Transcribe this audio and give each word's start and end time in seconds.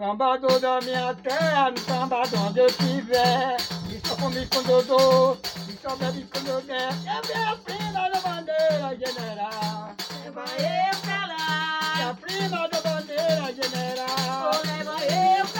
Sambador 0.00 0.58
da 0.60 0.80
minha 0.80 1.14
terra, 1.16 1.70
no 1.70 1.78
samba 1.80 2.22
de 2.22 2.34
onde 2.36 2.58
eu 2.60 2.66
estiver. 2.68 3.58
E 3.90 4.08
só 4.08 4.16
come 4.16 4.46
quando 4.46 4.70
eu 4.70 4.82
dou, 4.84 5.38
e 5.68 5.72
só 5.76 5.94
bebe 5.94 6.26
quando 6.32 6.48
eu 6.48 6.62
der. 6.62 6.88
É 6.88 7.20
minha 7.26 7.54
prima 7.56 8.08
da 8.08 8.18
bandeira 8.22 8.96
general. 8.96 9.94
Leva 10.24 10.44
eu 10.56 11.00
pra 11.02 11.26
lá, 11.26 12.08
a 12.08 12.14
prima 12.14 12.66
da 12.70 12.80
bandeira 12.80 13.52
general. 13.52 14.50
oh, 14.54 14.66
leva 14.66 15.04
eu 15.04 15.46
pra 15.48 15.59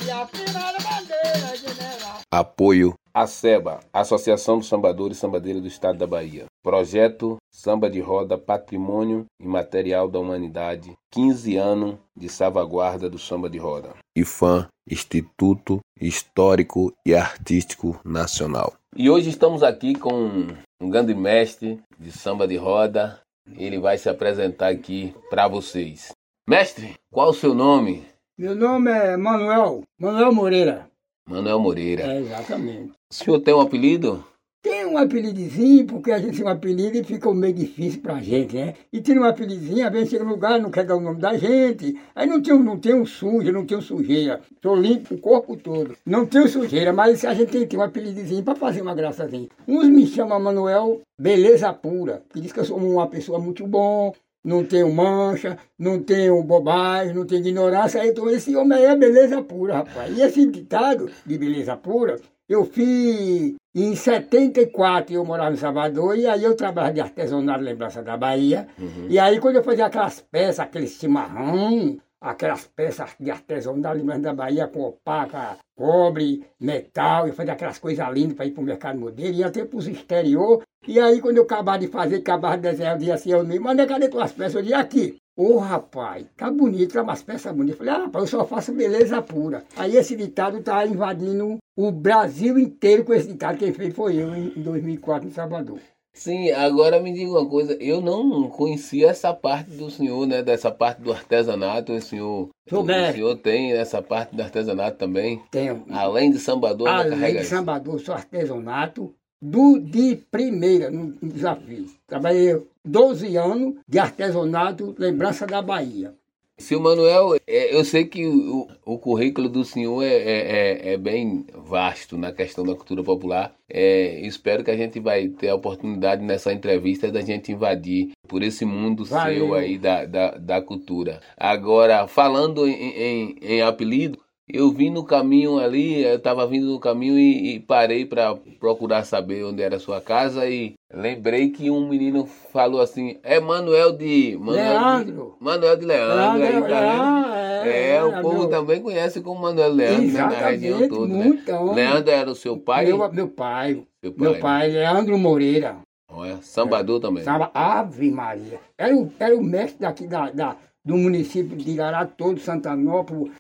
E 0.06 0.12
a 0.12 0.26
bandeira 0.26 1.56
general. 1.56 2.22
Apoio 2.32 2.96
a 3.14 3.28
SEBA, 3.28 3.82
Associação 3.92 4.58
dos 4.58 4.68
Sambadores 4.68 5.18
e 5.18 5.20
Sambadeiras 5.20 5.62
do 5.62 5.68
Estado 5.68 5.98
da 5.98 6.08
Bahia. 6.08 6.46
Projeto 6.64 7.38
Samba 7.52 7.90
de 7.90 8.00
Roda 8.00 8.38
Patrimônio 8.38 9.26
Imaterial 9.40 10.08
da 10.08 10.20
Humanidade. 10.20 10.94
15 11.12 11.58
anos 11.58 11.96
de 12.16 12.30
salvaguarda 12.30 13.10
do 13.10 13.20
samba 13.20 13.50
de 13.50 13.58
roda. 13.58 13.94
IFAM, 14.16 14.68
Instituto 14.90 15.80
Histórico 16.00 16.94
e 17.06 17.14
Artístico 17.14 18.00
Nacional. 18.06 18.74
E 18.96 19.10
hoje 19.10 19.30
estamos 19.30 19.62
aqui 19.62 19.94
com 19.94 20.48
um 20.82 20.90
grande 20.90 21.14
mestre 21.14 21.82
de 22.00 22.12
samba 22.12 22.48
de 22.48 22.56
roda. 22.56 23.20
Ele 23.58 23.80
vai 23.80 23.98
se 23.98 24.08
apresentar 24.08 24.70
aqui 24.70 25.14
para 25.30 25.48
vocês. 25.48 26.12
Mestre, 26.56 26.96
qual 27.10 27.30
o 27.30 27.34
seu 27.34 27.56
nome? 27.56 28.04
Meu 28.38 28.54
nome 28.54 28.92
é 28.92 29.16
Manuel, 29.16 29.84
Manuel 29.98 30.34
Moreira. 30.34 30.86
Manuel 31.26 31.58
Moreira. 31.62 32.04
É, 32.04 32.20
exatamente. 32.20 32.92
O 33.10 33.14
senhor 33.16 33.40
tem 33.40 33.54
um 33.54 33.62
apelido? 33.62 34.22
Tem 34.62 34.86
um 34.86 34.98
apelidozinho, 34.98 35.88
porque 35.88 36.12
a 36.12 36.20
gente 36.20 36.36
tem 36.36 36.46
um 36.46 36.50
apelido 36.50 36.98
e 36.98 37.06
fica 37.06 37.34
meio 37.34 37.54
difícil 37.54 38.02
pra 38.02 38.20
gente, 38.20 38.54
né? 38.58 38.74
E 38.92 39.00
tem 39.00 39.18
um 39.18 39.24
apelidozinho, 39.24 39.88
às 39.88 39.94
vezes 39.94 40.10
chega 40.10 40.26
no 40.26 40.32
lugar, 40.32 40.60
não 40.60 40.70
quer 40.70 40.84
dar 40.84 40.98
o 40.98 41.00
nome 41.00 41.22
da 41.22 41.38
gente. 41.38 41.98
Aí 42.14 42.28
não 42.28 42.42
tem, 42.42 42.54
um- 42.54 42.62
não 42.64 42.78
tem 42.78 42.96
um 42.96 43.06
sujo, 43.06 43.50
não 43.54 43.66
tem 43.66 43.78
um 43.78 43.82
sujeira. 43.82 44.42
Tô 44.60 44.76
limpo 44.76 45.16
o 45.16 45.20
corpo 45.20 45.56
todo. 45.56 45.96
Não 46.06 46.26
tenho 46.26 46.50
sujeira, 46.50 46.92
mas 46.92 47.24
a 47.24 47.34
gente 47.34 47.50
tem, 47.50 47.66
tem 47.66 47.80
um 47.80 47.84
apelidozinho 47.84 48.44
pra 48.44 48.56
fazer 48.56 48.82
uma 48.82 48.94
graçazinha. 48.94 49.48
Uns 49.66 49.88
me 49.88 50.06
chamam 50.06 50.38
Manuel 50.38 51.00
Beleza 51.18 51.72
Pura, 51.72 52.22
que 52.30 52.42
diz 52.42 52.52
que 52.52 52.60
eu 52.60 52.66
sou 52.66 52.78
uma 52.78 53.08
pessoa 53.08 53.40
muito 53.40 53.66
bom, 53.66 54.14
não 54.44 54.64
tenho 54.66 54.92
mancha, 54.94 55.58
não 55.78 56.02
tenho 56.02 56.42
bobagem, 56.44 57.14
não 57.14 57.26
tenho 57.26 57.46
ignorância. 57.46 58.06
Então 58.06 58.30
esse 58.30 58.56
homem 58.56 58.84
é 58.84 58.96
beleza 58.96 59.42
pura, 59.42 59.78
rapaz. 59.78 60.18
E 60.18 60.22
esse 60.22 60.46
ditado 60.48 61.10
de 61.26 61.38
beleza 61.38 61.78
pura, 61.78 62.20
eu 62.50 62.66
fiz 62.66 63.56
em 63.74 63.96
74, 63.96 65.14
eu 65.14 65.24
morava 65.24 65.54
em 65.54 65.58
Salvador, 65.58 66.18
e 66.18 66.28
aí 66.28 66.44
eu 66.44 66.56
trabalhava 66.56 66.94
de 66.94 67.02
artesanato 67.02 67.64
Lembrança 67.64 68.02
da 68.02 68.18
Bahia. 68.18 68.68
E 69.10 69.18
aí 69.18 69.40
quando 69.40 69.56
eu 69.58 69.64
fazia 69.64 69.86
aquelas 69.86 70.20
peças, 70.20 70.60
aqueles 70.60 70.92
chimarrão, 70.92 71.98
aquelas 72.22 72.68
peças 72.68 73.16
de 73.20 73.32
artesanato 73.32 73.98
Lembrança 73.98 74.22
da 74.22 74.34
Bahia 74.34 74.68
com 74.68 74.82
opaca, 74.82 75.58
cobre, 75.76 76.46
metal, 76.60 77.28
eu 77.28 77.34
fazia 77.34 77.54
aquelas 77.54 77.80
coisas 77.80 78.08
lindas 78.14 78.36
para 78.36 78.46
ir 78.46 78.52
para 78.52 78.62
o 78.62 78.66
mercado 78.66 79.00
modelo, 79.00 79.34
ia 79.34 79.48
até 79.48 79.66
para 79.66 79.78
os 79.78 79.88
exterior. 79.88 80.62
E 80.88 81.00
aí 81.00 81.20
quando 81.20 81.38
eu 81.38 81.44
acabava 81.44 81.80
de 81.80 81.88
fazer, 81.88 82.18
acabava 82.18 82.58
de 82.58 82.64
desenhar, 82.64 82.94
eu 82.94 83.00
dizia 83.00 83.16
assim, 83.16 83.32
eu 83.32 83.44
mesmo, 83.44 83.66
mas 83.66 83.88
cadê 83.88 84.08
tuas 84.08 84.32
peças? 84.32 84.56
Eu 84.56 84.62
dizia 84.62 84.80
aqui. 84.80 85.18
Ô 85.36 85.58
rapaz, 85.58 86.26
tá 86.38 86.52
bonito, 86.52 86.94
tá 86.94 87.02
umas 87.02 87.24
peças 87.24 87.52
bonitas. 87.56 87.80
Eu 87.80 87.86
falei, 87.86 87.94
ah, 87.94 88.06
rapaz, 88.06 88.26
eu 88.26 88.40
só 88.40 88.46
faço 88.46 88.74
beleza 88.74 89.22
pura. 89.22 89.64
Aí 89.76 89.96
esse 89.96 90.16
ditado 90.16 90.62
tá 90.62 90.86
invadindo 90.86 91.58
o 91.76 91.92
Brasil 91.92 92.60
inteiro 92.60 93.04
com 93.04 93.14
esse 93.14 93.30
ditado. 93.30 93.58
Quem 93.58 93.74
fez 93.74 93.94
foi 93.96 94.18
eu 94.18 94.36
em 94.36 94.52
em 94.56 94.62
2004 94.62 95.28
em 95.28 95.32
Salvador. 95.32 95.80
Sim, 96.14 96.52
agora 96.52 97.00
me 97.00 97.14
diga 97.14 97.32
uma 97.32 97.48
coisa, 97.48 97.74
eu 97.80 98.02
não 98.02 98.50
conhecia 98.50 99.10
essa 99.10 99.34
parte 99.34 99.72
do 99.72 99.90
senhor, 99.90 100.28
né? 100.28 100.44
Dessa 100.44 100.70
parte 100.70 101.02
do 101.02 101.12
artesanato, 101.12 101.94
o 101.94 102.02
senhor, 102.02 102.50
o 102.70 103.14
senhor 103.14 103.38
tem 103.38 103.74
essa 103.74 104.02
parte 104.02 104.36
do 104.36 104.42
artesanato 104.42 104.98
também? 104.98 105.42
Tenho. 105.50 105.86
Além 105.90 106.30
de 106.30 106.38
sambador, 106.38 106.88
ainda 106.88 107.16
Além 107.16 107.38
de 107.38 107.46
sambador, 107.46 108.00
sou 108.00 108.14
artesanato 108.14 109.14
do, 109.42 109.80
de 109.80 110.18
primeira 110.30 110.92
no 110.92 111.14
desafio. 111.24 111.88
Trabalhei 112.06 112.62
12 112.86 113.36
anos 113.38 113.76
de 113.88 113.98
artesanato, 113.98 114.94
lembrança 115.00 115.48
da 115.48 115.62
Bahia. 115.62 116.14
Seu 116.62 116.80
Manuel, 116.80 117.36
é, 117.48 117.76
eu 117.76 117.84
sei 117.84 118.06
que 118.06 118.26
o, 118.26 118.68
o 118.86 118.98
currículo 118.98 119.50
do 119.50 119.66
senhor 119.66 120.04
é, 120.04 120.14
é, 120.16 120.90
é- 120.90 120.94
é 120.94 120.98
bem 120.98 121.46
vasto 121.54 122.18
na 122.18 122.32
questão 122.32 122.64
da 122.64 122.76
cultura 122.76 123.04
popular. 123.04 123.54
É, 123.70 124.20
espero 124.26 124.64
que 124.64 124.72
a 124.72 124.78
gente 124.78 125.00
vai 125.00 125.28
ter 125.28 125.50
a 125.50 125.56
oportunidade 125.56 126.24
nessa 126.24 126.54
entrevista 126.54 127.12
da 127.12 127.22
gente 127.22 127.52
invadir 127.52 128.12
por 128.28 128.44
esse 128.44 128.64
mundo 128.64 129.04
Valeu. 129.06 129.48
seu 129.48 129.54
aí 129.56 129.78
da, 129.78 130.06
da, 130.06 130.32
da 130.38 130.62
cultura. 130.62 131.20
Agora, 131.36 132.08
falando 132.08 132.68
em, 132.68 132.74
em, 132.74 133.36
em 133.42 133.62
apelido, 133.62 134.18
eu 134.54 134.72
vim 134.72 134.90
no 134.90 135.04
caminho 135.04 135.58
ali, 135.60 136.04
eu 136.04 136.16
estava 136.16 136.46
vindo 136.48 136.68
no 136.68 136.80
caminho 136.80 137.18
e, 137.18 137.56
e 137.56 137.60
parei 137.60 138.06
para 138.06 138.36
procurar 138.60 139.04
saber 139.04 139.44
onde 139.46 139.62
era 139.62 139.76
a 139.76 139.80
sua 139.80 140.00
casa 140.02 140.48
e 140.48 140.74
lembrei 140.94 141.50
que 141.50 141.70
um 141.70 141.88
menino 141.88 142.26
falou 142.26 142.82
assim, 142.82 143.18
é 143.24 143.40
Manuel 143.40 143.92
de... 143.94 144.38
Manuel 144.40 144.64
Leandro. 144.80 145.36
De, 145.40 145.44
Manuel 145.46 145.78
de 145.78 145.86
Leandro, 145.86 146.44
aí, 146.44 146.52
tá 146.54 146.60
vendo? 146.60 146.68
Leandro, 146.68 147.70
É, 147.72 148.04
o 148.04 148.12
é, 148.16 148.22
povo 148.22 148.40
meu- 148.40 148.50
também 148.50 148.82
conhece 148.82 149.22
como 149.22 149.42
Manuel 149.42 149.72
Leandro 149.74 150.08
né, 150.12 150.20
na 150.20 150.30
região 150.30 150.88
toda. 150.90 151.08
Né? 151.08 151.24
muito. 151.24 151.74
Leandro 151.74 152.12
era 152.12 152.30
o 152.32 152.36
seu 152.36 152.58
pai? 152.58 152.86
Meu, 152.88 153.12
meu 153.12 153.28
pai, 153.28 153.84
Seu 154.04 154.14
meu 154.18 154.32
né? 154.34 154.40
pai, 154.40 154.70
Leandro 154.70 155.18
Moreira. 155.18 155.78
Olha, 156.14 156.40
sambador 156.42 157.00
também. 157.00 157.24
Sabe, 157.24 157.50
Ave 157.54 158.12
Maria. 158.12 158.60
Era 158.78 158.96
o, 158.96 159.10
era 159.18 159.36
o 159.36 159.42
mestre 159.44 159.80
daqui 159.80 160.08
da, 160.08 160.30
da- 160.30 160.58
do 160.84 160.98
município 160.98 161.56
de 161.56 161.72
Igará 161.72 162.06
todo, 162.06 162.40
Santanópolis, 162.40 163.32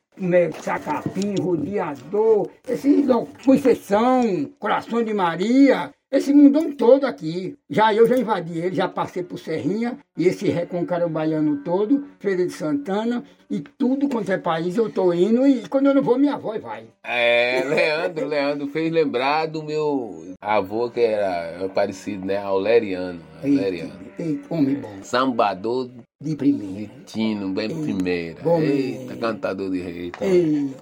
Sacapim, 0.61 1.35
Rodeador, 1.39 2.49
esse 2.67 3.01
Dom 3.01 3.27
Conceição, 3.45 4.49
Coração 4.59 5.03
de 5.03 5.13
Maria, 5.13 5.91
esse 6.11 6.33
mundão 6.33 6.71
todo 6.73 7.05
aqui. 7.05 7.57
Já 7.69 7.93
eu 7.93 8.05
já 8.05 8.17
invadi 8.17 8.59
ele, 8.59 8.75
já 8.75 8.87
passei 8.87 9.23
por 9.23 9.39
Serrinha, 9.39 9.97
e 10.17 10.27
esse 10.27 10.49
Reconcaro 10.49 11.07
Baiano 11.07 11.63
todo, 11.63 12.05
Feira 12.19 12.45
de 12.45 12.51
Santana, 12.51 13.23
e 13.49 13.61
tudo 13.61 14.09
quanto 14.09 14.31
é 14.31 14.37
país 14.37 14.75
eu 14.75 14.89
tô 14.91 15.13
indo, 15.13 15.47
e 15.47 15.67
quando 15.69 15.87
eu 15.87 15.95
não 15.95 16.01
vou, 16.03 16.19
minha 16.19 16.35
avó 16.35 16.57
vai. 16.59 16.85
É, 17.03 17.63
Leandro, 17.65 18.27
Leandro 18.27 18.67
fez 18.67 18.91
lembrar 18.91 19.45
do 19.45 19.63
meu 19.63 20.35
avô 20.41 20.89
que 20.89 20.99
era 20.99 21.69
parecido, 21.69 22.25
né? 22.25 22.37
Auleriano. 22.37 23.21
Auleriano. 23.41 23.93
Eita, 24.19 24.23
eita, 24.23 24.53
homem 24.53 24.75
bom, 24.75 25.01
Sambador 25.01 25.89
de 26.21 26.35
primeira. 26.35 26.91
Tino, 27.05 27.49
bem 27.49 27.67
primeira. 27.69 28.41
bom 28.43 28.61
Eita, 28.61 29.15
cantador 29.15 29.71
de 29.71 29.81
rei. 29.81 30.11
Eita. 30.21 30.75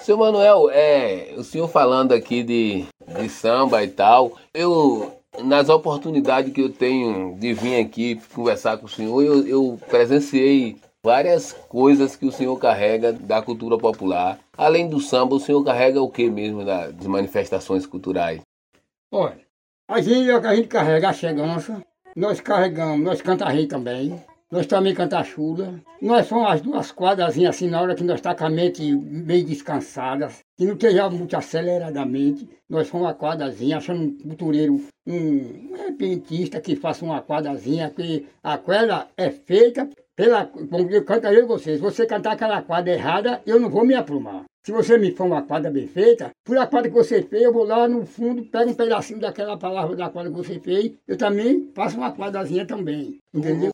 Seu 0.00 0.16
Manuel, 0.16 0.68
é, 0.70 1.34
o 1.36 1.44
senhor 1.44 1.68
falando 1.68 2.12
aqui 2.12 2.42
de, 2.42 2.84
de 3.20 3.28
samba 3.28 3.82
e 3.84 3.88
tal, 3.88 4.36
eu, 4.52 5.12
nas 5.42 5.68
oportunidades 5.68 6.52
que 6.52 6.60
eu 6.60 6.68
tenho 6.68 7.36
de 7.38 7.52
vir 7.52 7.80
aqui 7.80 8.20
conversar 8.34 8.78
com 8.78 8.86
o 8.86 8.88
senhor, 8.88 9.22
eu, 9.22 9.46
eu 9.46 9.80
presenciei 9.88 10.76
várias 11.04 11.52
coisas 11.52 12.16
que 12.16 12.26
o 12.26 12.32
senhor 12.32 12.56
carrega 12.58 13.12
da 13.12 13.40
cultura 13.40 13.78
popular. 13.78 14.38
Além 14.56 14.88
do 14.88 15.00
samba, 15.00 15.36
o 15.36 15.40
senhor 15.40 15.64
carrega 15.64 16.02
o 16.02 16.10
que 16.10 16.28
mesmo 16.28 16.64
das 16.64 17.06
manifestações 17.06 17.86
culturais? 17.86 18.40
Olha, 19.12 19.38
a 19.88 20.00
gente, 20.00 20.30
a 20.30 20.54
gente 20.56 20.68
carrega 20.68 21.08
a 21.08 21.12
chegança, 21.12 21.82
nós 22.18 22.40
carregamos, 22.40 23.04
nós 23.04 23.22
canta 23.22 23.48
rei 23.48 23.68
também, 23.68 24.20
nós 24.50 24.66
também 24.66 24.92
canta 24.92 25.22
chula, 25.22 25.80
nós 26.02 26.26
somos 26.26 26.50
as 26.50 26.60
duas 26.60 26.90
quadrazinhas 26.90 27.54
assim, 27.54 27.70
na 27.70 27.80
hora 27.80 27.94
que 27.94 28.02
nós 28.02 28.16
está 28.16 28.34
com 28.34 28.44
a 28.44 28.50
mente 28.50 28.82
meio 28.92 29.44
descansada, 29.46 30.28
que 30.56 30.66
não 30.66 30.72
esteja 30.72 31.08
muito 31.08 31.36
aceleradamente, 31.36 32.48
nós 32.68 32.88
somos 32.88 33.06
uma 33.06 33.14
quadrazinha, 33.14 33.76
achando 33.76 34.02
um 34.02 34.18
cultureiro, 34.18 34.82
um 35.06 35.76
repentista 35.86 36.60
que 36.60 36.74
faça 36.74 37.04
uma 37.04 37.22
quadrazinha, 37.22 37.88
que 37.90 38.26
a 38.42 38.58
quadra 38.58 39.06
é 39.16 39.30
feita 39.30 39.88
pela, 40.16 40.44
como 40.44 40.90
eu 40.90 41.04
cantarei 41.04 41.42
vocês, 41.42 41.76
se 41.76 41.82
você 41.82 42.04
cantar 42.04 42.32
aquela 42.32 42.60
quadra 42.62 42.92
errada, 42.92 43.40
eu 43.46 43.60
não 43.60 43.70
vou 43.70 43.86
me 43.86 43.94
aprumar. 43.94 44.42
Se 44.68 44.72
você 44.72 44.98
me 44.98 45.12
for 45.12 45.24
uma 45.24 45.40
quadra 45.40 45.70
bem 45.70 45.86
feita, 45.86 46.30
por 46.44 46.58
a 46.58 46.66
quadra 46.66 46.90
que 46.90 46.94
você 46.94 47.22
fez, 47.22 47.42
eu 47.42 47.54
vou 47.54 47.64
lá 47.64 47.88
no 47.88 48.04
fundo, 48.04 48.44
pego 48.44 48.68
um 48.70 48.74
pedacinho 48.74 49.18
daquela 49.18 49.56
palavra 49.56 49.96
da 49.96 50.10
quadra 50.10 50.30
que 50.30 50.36
você 50.36 50.60
fez, 50.60 50.92
eu 51.08 51.16
também 51.16 51.70
faço 51.74 51.96
uma 51.96 52.12
quadrazinha 52.12 52.66
também, 52.66 53.16
entendeu? 53.32 53.70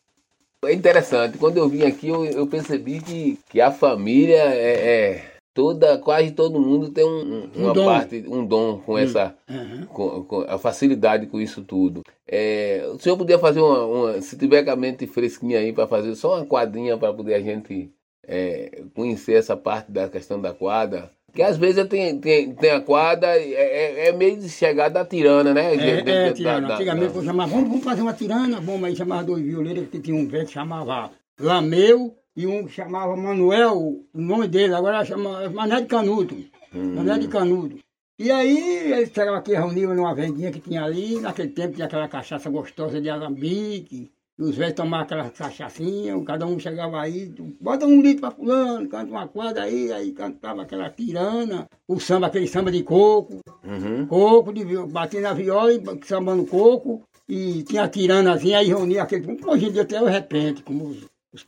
É 0.63 0.71
interessante, 0.71 1.37
quando 1.37 1.57
eu 1.57 1.67
vim 1.67 1.83
aqui 1.83 2.07
eu, 2.07 2.23
eu 2.23 2.47
percebi 2.47 3.01
que, 3.01 3.37
que 3.49 3.59
a 3.59 3.71
família 3.71 4.37
é, 4.37 4.71
é- 5.11 5.31
toda, 5.53 5.97
quase 5.97 6.31
todo 6.31 6.61
mundo 6.61 6.89
tem 6.89 7.03
um, 7.03 7.09
um- 7.09 7.49
Um 7.57 7.63
uma 7.65 7.73
dom. 7.73 7.85
parte, 7.85 8.23
um 8.29 8.45
dom 8.45 8.77
com 8.79 8.97
essa, 8.97 9.35
Aham. 9.49 9.85
com, 9.87 10.23
com 10.23 10.41
a 10.47 10.57
facilidade 10.57 11.27
com 11.27 11.41
isso 11.41 11.61
tudo. 11.61 12.03
É, 12.25 12.87
o 12.93 12.97
senhor 12.99 13.17
podia 13.17 13.37
fazer 13.37 13.59
uma, 13.59 13.85
uma- 13.85 14.21
se 14.21 14.37
tiver 14.37 14.63
com 14.63 14.71
a 14.71 14.77
mente 14.77 15.05
fresquinha 15.07 15.59
aí 15.59 15.73
para 15.73 15.87
fazer 15.87 16.15
só 16.15 16.37
uma 16.37 16.45
quadrinha 16.45 16.97
para 16.97 17.13
poder 17.13 17.33
a 17.33 17.41
gente 17.41 17.91
é, 18.27 18.83
conhecer 18.93 19.33
essa 19.33 19.55
parte 19.57 19.91
da 19.91 20.07
questão 20.09 20.39
da 20.41 20.53
quadra. 20.53 21.09
Que 21.33 21.41
às 21.41 21.57
vezes 21.57 21.85
tem, 21.89 22.17
tem, 22.17 22.53
tem 22.53 22.71
a 22.71 22.79
quadra, 22.79 23.27
é, 23.37 23.51
é- 23.51 24.07
é 24.07 24.11
meio 24.13 24.37
de 24.39 24.47
chegar 24.47 24.87
da 24.89 25.03
tirana, 25.03 25.53
né? 25.53 25.73
É, 25.75 26.01
Da- 26.01 26.11
é, 26.11 26.27
da- 26.29 26.33
tirana. 26.33 26.67
da- 26.69 26.73
Antigamente 26.75 27.13
da- 27.13 27.19
eu 27.19 27.23
chamava, 27.25 27.51
vamos, 27.51 27.67
vamos 27.69 27.83
fazer 27.83 28.01
uma 28.01 28.13
tirana, 28.13 28.61
bom, 28.61 28.83
aí 28.85 28.95
chamava 28.95 29.23
dois 29.23 29.43
violeiros, 29.43 29.89
que 29.89 29.99
tinha 29.99 30.15
um 30.15 30.25
velho 30.27 30.45
que 30.45 30.53
chamava 30.53 31.11
Lameu 31.37 32.15
e 32.37 32.47
um 32.47 32.65
que 32.65 32.71
chamava 32.71 33.15
Manuel, 33.17 33.77
o 34.13 34.21
nome 34.21 34.47
dele, 34.47 34.73
agora 34.73 35.03
chama 35.03 35.49
Mané 35.49 35.81
de 35.81 35.87
Canudo. 35.87 36.35
Hum. 36.73 36.95
Mané 36.95 37.17
de 37.19 37.27
Canudo. 37.27 37.79
E 38.17 38.31
aí 38.31 38.93
eles 38.93 39.09
chegavam 39.13 39.35
aqui, 39.39 39.51
reuniam 39.53 39.93
numa 39.93 40.15
vendinha 40.15 40.49
que 40.49 40.61
tinha 40.61 40.83
ali, 40.85 41.19
naquele 41.19 41.49
tempo 41.49 41.73
tinha 41.75 41.85
aquela 41.85 42.07
cachaça 42.07 42.49
gostosa 42.49 43.01
de 43.01 43.09
alambique, 43.09 44.09
os 44.37 44.55
velhos 44.55 44.73
tomavam 44.75 45.05
aquela 45.05 45.29
cachaçinha, 45.29 46.21
cada 46.25 46.45
um 46.45 46.59
chegava 46.59 46.99
aí, 47.01 47.33
bota 47.61 47.85
um 47.85 48.01
litro 48.01 48.21
pra 48.21 48.31
fulano, 48.31 48.87
canta 48.89 49.09
uma 49.11 49.27
quadra 49.27 49.63
aí, 49.63 49.91
aí 49.91 50.11
cantava 50.11 50.61
aquela 50.63 50.89
tirana, 50.89 51.67
o 51.87 51.99
samba, 51.99 52.27
aquele 52.27 52.47
samba 52.47 52.71
de 52.71 52.83
coco, 52.83 53.39
Uhum. 53.63 54.05
coco, 54.07 54.53
de, 54.53 54.63
batia 54.87 55.21
na 55.21 55.33
viola 55.33 55.73
e 55.73 55.79
ba- 55.79 55.97
sambando 56.03 56.45
coco, 56.45 57.01
e 57.27 57.63
tinha 57.63 57.83
a 57.83 57.87
tiranazinha, 57.89 58.59
aí 58.59 58.67
reunia 58.67 59.03
aquele. 59.03 59.23
Como 59.25 59.51
hoje 59.51 59.65
em 59.67 59.71
dia 59.71 59.85
tem 59.85 59.99
o 59.99 60.05
repente, 60.05 60.61
como 60.63 60.85
os, 60.85 60.97
os, 61.33 61.43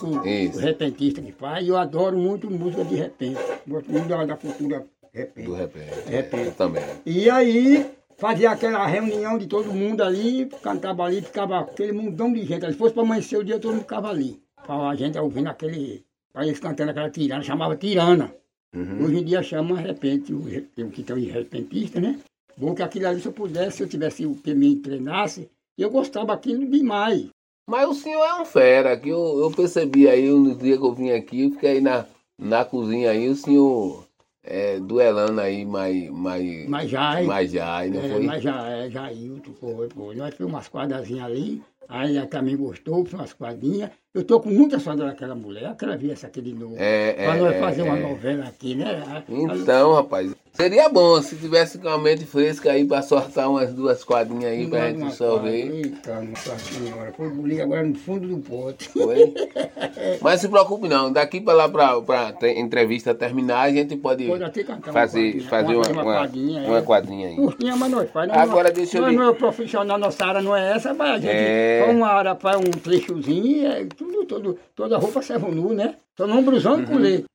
os 0.56 0.62
repentistas 0.62 1.24
que 1.24 1.32
faz, 1.34 1.66
e 1.66 1.70
eu 1.70 1.78
adoro 1.78 2.18
muito 2.18 2.50
música 2.50 2.84
de 2.84 2.96
repente. 2.96 3.40
Gosto 3.68 3.92
muito 3.92 4.08
da, 4.08 4.26
da 4.26 4.36
cultura 4.38 4.86
repente. 5.14 5.46
Do 5.46 5.54
repente. 5.54 6.10
Repente. 6.10 6.46
Eu 6.48 6.52
também. 6.54 6.84
E 7.06 7.30
aí 7.30 7.86
fazia 8.18 8.52
aquela 8.52 8.86
reunião 8.86 9.38
de 9.38 9.48
todo 9.48 9.72
mundo 9.72 10.02
ali, 10.02 10.48
cantava 10.62 11.04
ali, 11.04 11.22
ficava 11.22 11.60
aquele 11.60 11.92
mundão 11.92 12.34
de 12.34 12.44
gente. 12.44 12.66
Se 12.66 12.74
fosse 12.74 12.94
para 12.94 13.04
amanhecer 13.04 13.38
o 13.38 13.44
dia, 13.44 13.60
todo 13.60 13.74
mundo 13.74 13.82
ficava 13.82 14.10
ali. 14.10 14.42
A 14.68 14.96
gente 14.96 15.18
ouvindo 15.18 15.48
aquele. 15.48 16.06
Eles 16.36 16.60
cantando 16.60 16.92
aquela 16.92 17.10
tirana, 17.10 17.42
chamava 17.42 17.76
tirana. 17.76 18.34
Uhum. 18.76 19.06
Hoje 19.06 19.18
em 19.18 19.24
dia 19.24 19.42
chama 19.42 19.80
repente, 19.80 20.34
o 20.34 20.40
o 20.42 20.92
que 20.92 21.04
tem 21.04 21.16
os 21.16 21.32
repentistas, 21.32 22.02
né? 22.02 22.20
Bom 22.58 22.76
que 22.76 22.84
aquilo 22.84 23.08
ali, 23.08 23.22
se 23.22 23.28
eu 23.28 23.32
pudesse, 23.32 23.78
se 23.78 23.84
eu 23.84 23.88
tivesse 23.88 24.26
o 24.26 24.36
que 24.36 24.54
me 24.54 24.76
treinasse, 24.76 25.50
eu 25.78 25.90
gostava 25.90 26.34
aquilo 26.34 26.70
demais. 26.70 27.28
Mas 27.68 27.90
o 27.90 27.94
senhor 27.94 28.24
é 28.24 28.42
um 28.42 28.46
fera, 28.46 28.98
que 28.98 29.10
eu, 29.10 29.40
eu 29.40 29.52
percebi 29.52 30.08
aí 30.08 30.30
no 30.30 30.56
dia 30.56 30.78
que 30.78 30.84
eu 30.84 30.94
vim 30.94 31.12
aqui, 31.12 31.44
eu 31.44 31.52
fiquei 31.52 31.70
aí 31.72 31.82
na, 31.82 32.06
na 32.38 32.64
cozinha 32.66 33.12
aí, 33.12 33.30
o 33.30 33.36
senhor 33.36 34.07
é, 34.50 34.80
duelando 34.80 35.42
aí 35.42 35.66
mais, 35.66 36.10
mais, 36.10 36.70
Mas 36.70 36.90
já, 36.90 37.22
mais 37.24 37.52
já, 37.52 37.78
aí 37.78 37.90
não 37.90 38.02
é, 38.02 38.10
foi? 38.10 38.24
mas 38.26 38.44
já, 38.44 38.68
é, 38.70 38.90
já 38.90 39.12
Hilton, 39.12 39.54
foi, 39.54 39.90
foi. 39.90 40.16
Nós 40.16 40.32
fizemos 40.32 40.54
umas 40.54 40.70
quadrazinhas 40.70 41.26
ali, 41.26 41.64
aí 41.90 42.18
ela 42.18 42.28
também 42.28 42.56
gostou, 42.58 43.04
fez 43.06 43.14
umas 43.14 43.34
quadrinhas. 43.34 43.90
Eu 44.14 44.24
tô 44.24 44.40
com 44.40 44.50
muita 44.50 44.80
saudade 44.80 45.12
daquela 45.12 45.36
mulher, 45.36 45.64
eu 45.70 45.76
quero 45.76 45.96
ver 46.00 46.12
essa 46.12 46.26
aqui 46.26 46.42
de 46.42 46.52
novo. 46.54 46.76
É, 46.78 47.10
é, 47.18 47.26
Pra 47.26 47.36
nós 47.36 47.56
é, 47.56 47.60
fazer 47.60 47.82
uma 47.84 47.98
é. 47.98 48.02
novela 48.02 48.46
aqui, 48.46 48.74
né? 48.74 49.24
Então, 49.30 49.94
rapaz, 49.94 50.34
seria 50.54 50.90
bom 50.90 51.22
se 51.22 51.36
tivesse 51.36 51.78
com 51.78 51.88
a 51.88 52.00
mente 52.00 52.26
fresca 52.26 52.72
aí 52.72 52.84
pra 52.84 53.04
sortar 53.04 53.48
umas 53.48 53.72
duas 53.74 54.04
quadrinhas 54.04 54.46
aí 54.54 54.66
pra 54.68 54.90
gente 54.90 55.14
só 55.14 55.38
ver. 55.38 55.70
Eita, 55.72 56.20
nossa 56.22 56.58
senhora, 56.58 57.14
foi 57.16 57.30
bulir 57.30 57.62
agora 57.62 57.84
no 57.84 57.94
fundo 57.94 58.28
do 58.28 58.38
pote. 58.40 58.90
Foi? 58.90 59.36
Mas 60.22 60.42
se 60.42 60.48
preocupe 60.50 60.88
não, 60.88 61.12
daqui 61.12 61.40
pra 61.40 61.54
lá 61.54 61.70
pra, 61.70 62.02
pra 62.02 62.34
entrevista 62.50 63.14
terminar, 63.14 63.62
a 63.64 63.72
gente 63.72 63.96
pode 63.98 64.26
Pode 64.26 64.44
até 64.44 64.64
cantar 64.64 64.88
uma 64.90 64.94
fazer, 64.94 65.34
quadrinha, 65.34 65.50
fazer 65.50 65.76
uma, 65.76 65.88
uma 65.90 66.02
uma, 66.04 66.14
quadrinha, 66.22 66.62
uma 66.68 66.78
é. 66.78 66.82
quadrinha 66.82 67.28
aí. 67.28 67.36
Curtinha, 67.36 67.76
mas 67.76 67.92
nós 67.92 68.10
faz. 68.10 68.28
Nós 68.30 68.38
Agora 68.38 68.70
não, 68.70 68.76
deixa 68.76 68.98
eu 68.98 69.02
nós 69.04 69.12
lhe- 69.12 69.18
não 69.18 69.30
é 69.30 69.34
profissional, 69.34 69.98
nossa 70.00 70.26
área 70.26 70.42
não 70.42 70.56
é 70.56 70.72
essa, 70.76 70.92
mas 70.96 71.10
a 71.10 71.18
gente 71.20 71.28
É. 71.30 71.77
faz 71.80 71.96
uma 71.96 72.08
área, 72.08 72.36
faz 72.36 72.58
um 72.58 72.72
trechozinho, 72.72 73.68
é 73.68 73.86
tudo, 73.86 74.26
todo, 74.26 74.60
toda 74.76 74.98
roupa 74.98 75.22
serve 75.22 75.52
nu, 75.52 75.74
né? 75.74 75.96
Só 76.16 76.28
não 76.28 76.44
brusão 76.44 76.76
Uhum. 76.76 76.84
e 76.84 76.86
colete. 76.88 77.26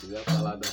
quiser 0.00 0.22
falar 0.24 0.56
da 0.56 0.68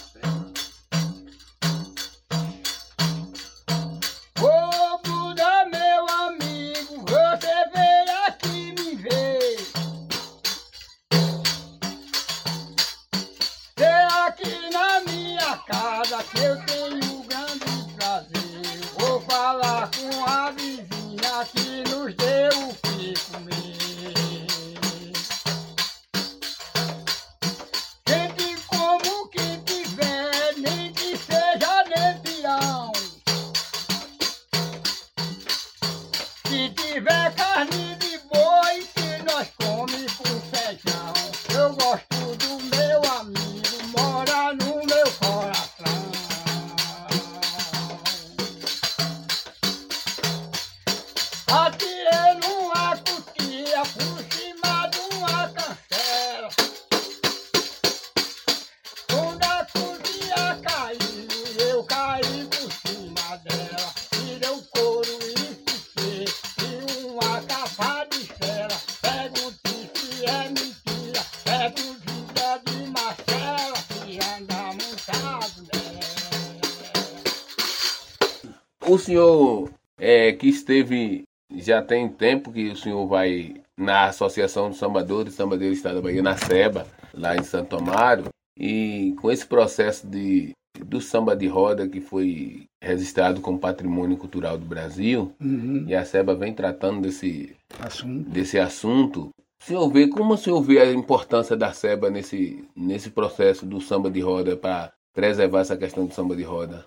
O 78.95 78.97
senhor 78.97 79.69
é, 79.97 80.31
que 80.31 80.47
esteve, 80.47 81.23
já 81.53 81.81
tem 81.81 82.07
tempo 82.07 82.49
que 82.49 82.69
o 82.69 82.77
senhor 82.77 83.05
vai 83.05 83.55
na 83.77 84.05
Associação 84.05 84.69
dos 84.69 84.77
Sambadores, 84.77 85.33
Sambadeiros 85.33 85.75
do 85.75 85.79
Estado 85.79 85.95
da 85.95 86.01
Bahia, 86.01 86.23
na 86.23 86.37
SEBA, 86.37 86.87
lá 87.13 87.35
em 87.35 87.43
Santo 87.43 87.75
Amaro, 87.75 88.29
e 88.57 89.13
com 89.19 89.29
esse 89.29 89.45
processo 89.45 90.07
de, 90.07 90.53
do 90.79 91.01
samba 91.01 91.35
de 91.35 91.45
roda 91.45 91.89
que 91.89 91.99
foi 91.99 92.67
registrado 92.81 93.41
como 93.41 93.59
patrimônio 93.59 94.15
cultural 94.15 94.57
do 94.57 94.65
Brasil, 94.65 95.33
Uhum. 95.41 95.83
e 95.89 95.93
a 95.93 96.05
SEBA 96.05 96.33
vem 96.33 96.53
tratando 96.53 97.01
desse, 97.01 97.53
Assunto. 97.77 98.29
desse 98.29 98.57
assunto, 98.57 99.27
o 99.61 99.65
senhor 99.65 99.89
vê, 99.89 100.07
como 100.07 100.35
o 100.35 100.37
senhor 100.37 100.61
vê 100.61 100.79
a 100.79 100.93
importância 100.93 101.57
da 101.57 101.73
SEBA 101.73 102.09
nesse, 102.09 102.63
nesse 102.73 103.09
processo 103.09 103.65
do 103.65 103.81
samba 103.81 104.09
de 104.09 104.21
roda 104.21 104.55
para 104.55 104.93
preservar 105.13 105.59
essa 105.59 105.75
questão 105.75 106.05
do 106.05 106.13
samba 106.13 106.33
de 106.33 106.43
roda? 106.43 106.85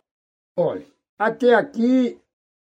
Olha, 0.56 0.87
até 1.18 1.54
aqui 1.54 2.18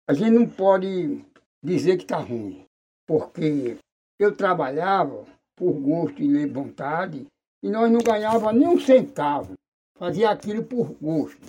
a 0.08 0.14
gente 0.14 0.30
não 0.30 0.48
pode 0.48 1.24
dizer 1.62 1.96
que 1.96 2.02
está 2.02 2.18
ruim, 2.18 2.64
porque 3.06 3.76
eu 4.18 4.34
trabalhava 4.34 5.24
por 5.56 5.72
gosto 5.72 6.22
e 6.22 6.46
vontade 6.46 7.26
e 7.62 7.70
nós 7.70 7.90
não 7.90 8.00
ganhávamos 8.00 8.60
nem 8.60 8.68
um 8.68 8.80
centavo. 8.80 9.54
Fazia 9.96 10.30
aquilo 10.30 10.64
por 10.64 10.92
gosto. 11.00 11.46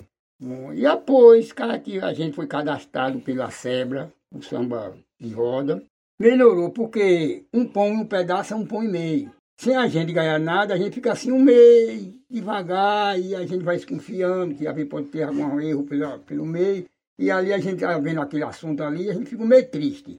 E 0.74 0.82
depois, 0.82 1.52
cara, 1.52 1.78
que 1.78 1.98
a 1.98 2.12
gente 2.12 2.34
foi 2.34 2.46
cadastrado 2.46 3.20
pela 3.20 3.50
SEBRA, 3.50 4.12
o 4.32 4.42
samba 4.42 4.96
de 5.18 5.32
roda, 5.32 5.82
melhorou, 6.18 6.70
porque 6.70 7.44
um 7.52 7.66
pão 7.66 7.94
e 7.94 7.96
um 7.96 8.06
pedaço 8.06 8.52
é 8.52 8.56
um 8.56 8.66
pão 8.66 8.84
e 8.84 8.88
meio. 8.88 9.32
Sem 9.56 9.76
a 9.76 9.86
gente 9.86 10.12
ganhar 10.12 10.38
nada, 10.38 10.74
a 10.74 10.76
gente 10.76 10.94
fica 10.94 11.12
assim 11.12 11.30
um 11.30 11.40
mês, 11.40 12.10
devagar, 12.28 13.18
e 13.18 13.34
a 13.34 13.46
gente 13.46 13.62
vai 13.64 13.76
desconfiando 13.76 14.54
que 14.54 14.84
pode 14.84 15.08
ter 15.08 15.22
algum 15.22 15.60
erro 15.60 15.84
pelo, 15.84 16.18
pelo 16.20 16.44
meio. 16.44 16.84
E 17.18 17.30
ali 17.30 17.52
a 17.52 17.58
gente 17.58 17.80
tá 17.80 17.96
vendo 17.98 18.20
aquele 18.20 18.42
assunto 18.42 18.82
ali, 18.82 19.08
a 19.08 19.14
gente 19.14 19.30
fica 19.30 19.44
meio 19.44 19.68
triste. 19.68 20.16